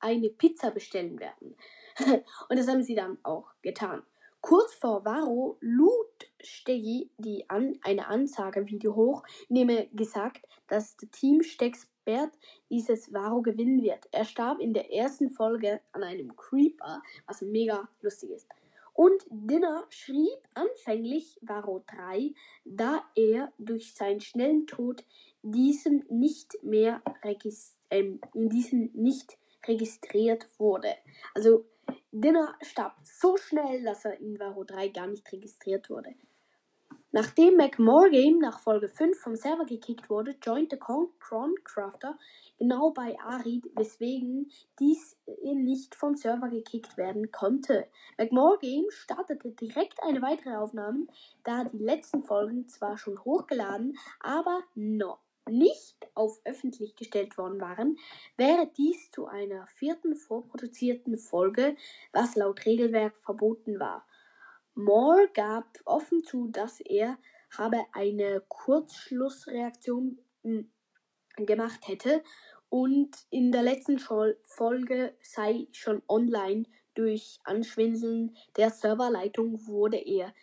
[0.00, 1.56] eine Pizza bestellen werden.
[2.48, 4.02] Und das haben sie dann auch getan.
[4.40, 9.22] Kurz vor Varo lud Steggy die an, eine Ansage-Video hoch,
[9.70, 12.32] er gesagt, dass das Team Stecksberg Bert
[12.70, 14.08] dieses Varo gewinnen wird.
[14.12, 18.48] Er starb in der ersten Folge an einem Creeper, was mega lustig ist.
[18.94, 22.32] Und Dinner schrieb anfänglich Varo 3,
[22.64, 25.04] da er durch seinen schnellen Tod
[25.42, 27.34] diesen nicht mehr äh,
[27.90, 29.36] in diesem nicht
[29.66, 30.94] registriert wurde.
[31.34, 31.64] Also
[32.12, 36.14] Dinner starb so schnell, dass er in Varo 3 gar nicht registriert wurde.
[37.14, 42.18] Nachdem McMorgame nach Folge 5 vom Server gekickt wurde, jointe Croncrafter
[42.58, 44.50] genau bei Arid, weswegen
[44.80, 47.86] dies nicht vom Server gekickt werden konnte.
[48.18, 51.06] McMorgame startete direkt eine weitere Aufnahme,
[51.44, 57.96] da die letzten Folgen zwar schon hochgeladen, aber noch nicht auf öffentlich gestellt worden waren,
[58.36, 61.76] wäre dies zu einer vierten vorproduzierten Folge,
[62.12, 64.04] was laut Regelwerk verboten war.
[64.74, 67.18] Moore gab offen zu, dass er
[67.56, 70.70] habe eine Kurzschlussreaktion hm,
[71.36, 72.22] gemacht hätte
[72.68, 76.64] und in der letzten Folge sei schon online
[76.94, 80.34] durch Anschwindeln der Serverleitung wurde er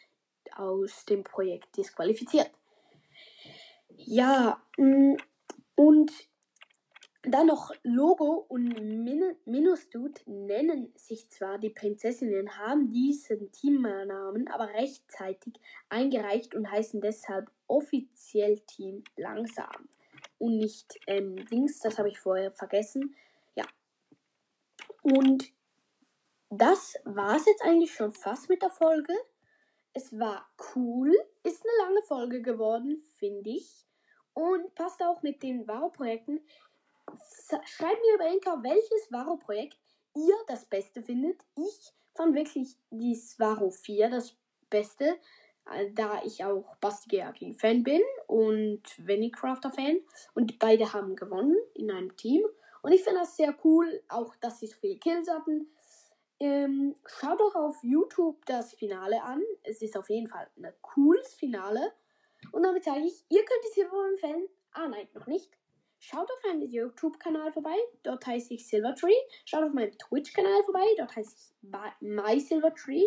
[0.55, 2.51] aus dem Projekt disqualifiziert.
[3.89, 5.17] Ja, hm,
[5.75, 6.11] und
[7.23, 14.69] dann noch Logo und Min Minusdude nennen sich zwar die Prinzessinnen, haben diesen Teamnamen aber
[14.69, 15.53] rechtzeitig
[15.89, 19.89] eingereicht und heißen deshalb offiziell Team Langsam.
[20.39, 23.15] Und nicht ähm, Dings, das habe ich vorher vergessen.
[23.55, 23.65] Ja.
[25.03, 25.51] Und
[26.49, 29.13] das war es jetzt eigentlich schon fast mit der Folge.
[29.93, 33.85] Es war cool, ist eine lange Folge geworden, finde ich.
[34.33, 36.39] Und passt auch mit den Wow-Projekten
[37.65, 39.77] schreibt mir über Enker, welches Varo-Projekt
[40.15, 41.41] ihr das Beste findet.
[41.55, 44.35] Ich fand wirklich die Svaro 4 das
[44.69, 45.17] Beste,
[45.71, 47.23] äh, da ich auch Basti
[47.57, 49.99] Fan bin und Venny Crafter Fan.
[50.33, 52.45] Und beide haben gewonnen in einem Team.
[52.81, 55.69] Und ich finde das sehr cool, auch dass sie so viele Kills hatten.
[56.39, 59.41] Ähm, schaut doch auf YouTube das Finale an.
[59.63, 61.93] Es ist auf jeden Fall ein cooles Finale.
[62.51, 64.47] Und damit sage ich, ihr könnt es hier empfehlen.
[64.71, 65.51] Ah nein, noch nicht.
[66.03, 69.13] Schaut auf meinem YouTube-Kanal vorbei, dort heiße ich Silvertree.
[69.45, 73.05] Schaut auf meinem Twitch-Kanal vorbei, dort heiße ich MySilvertree.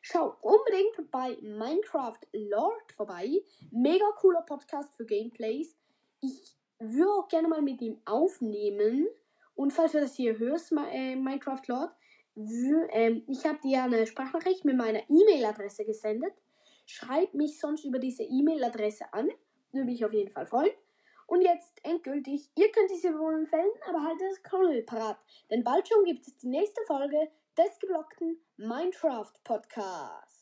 [0.00, 3.28] Schaut unbedingt bei Minecraft Lord vorbei.
[3.70, 5.76] Mega cooler Podcast für Gameplays.
[6.22, 9.06] Ich würde auch gerne mal mit ihm aufnehmen.
[9.54, 11.92] Und falls du das hier hörst, äh, Minecraft Lord,
[12.36, 16.32] ähm, ich habe dir eine Sprachnachricht mit meiner E-Mail-Adresse gesendet.
[16.86, 19.28] Schreib mich sonst über diese E-Mail-Adresse an.
[19.72, 20.72] Würde mich auf jeden Fall freuen.
[21.30, 25.16] Und jetzt endgültig, ihr könnt diese Wohnung fällen, aber haltet das Kronel parat.
[25.48, 30.39] Denn bald schon gibt es die nächste Folge des geblockten Minecraft Podcasts.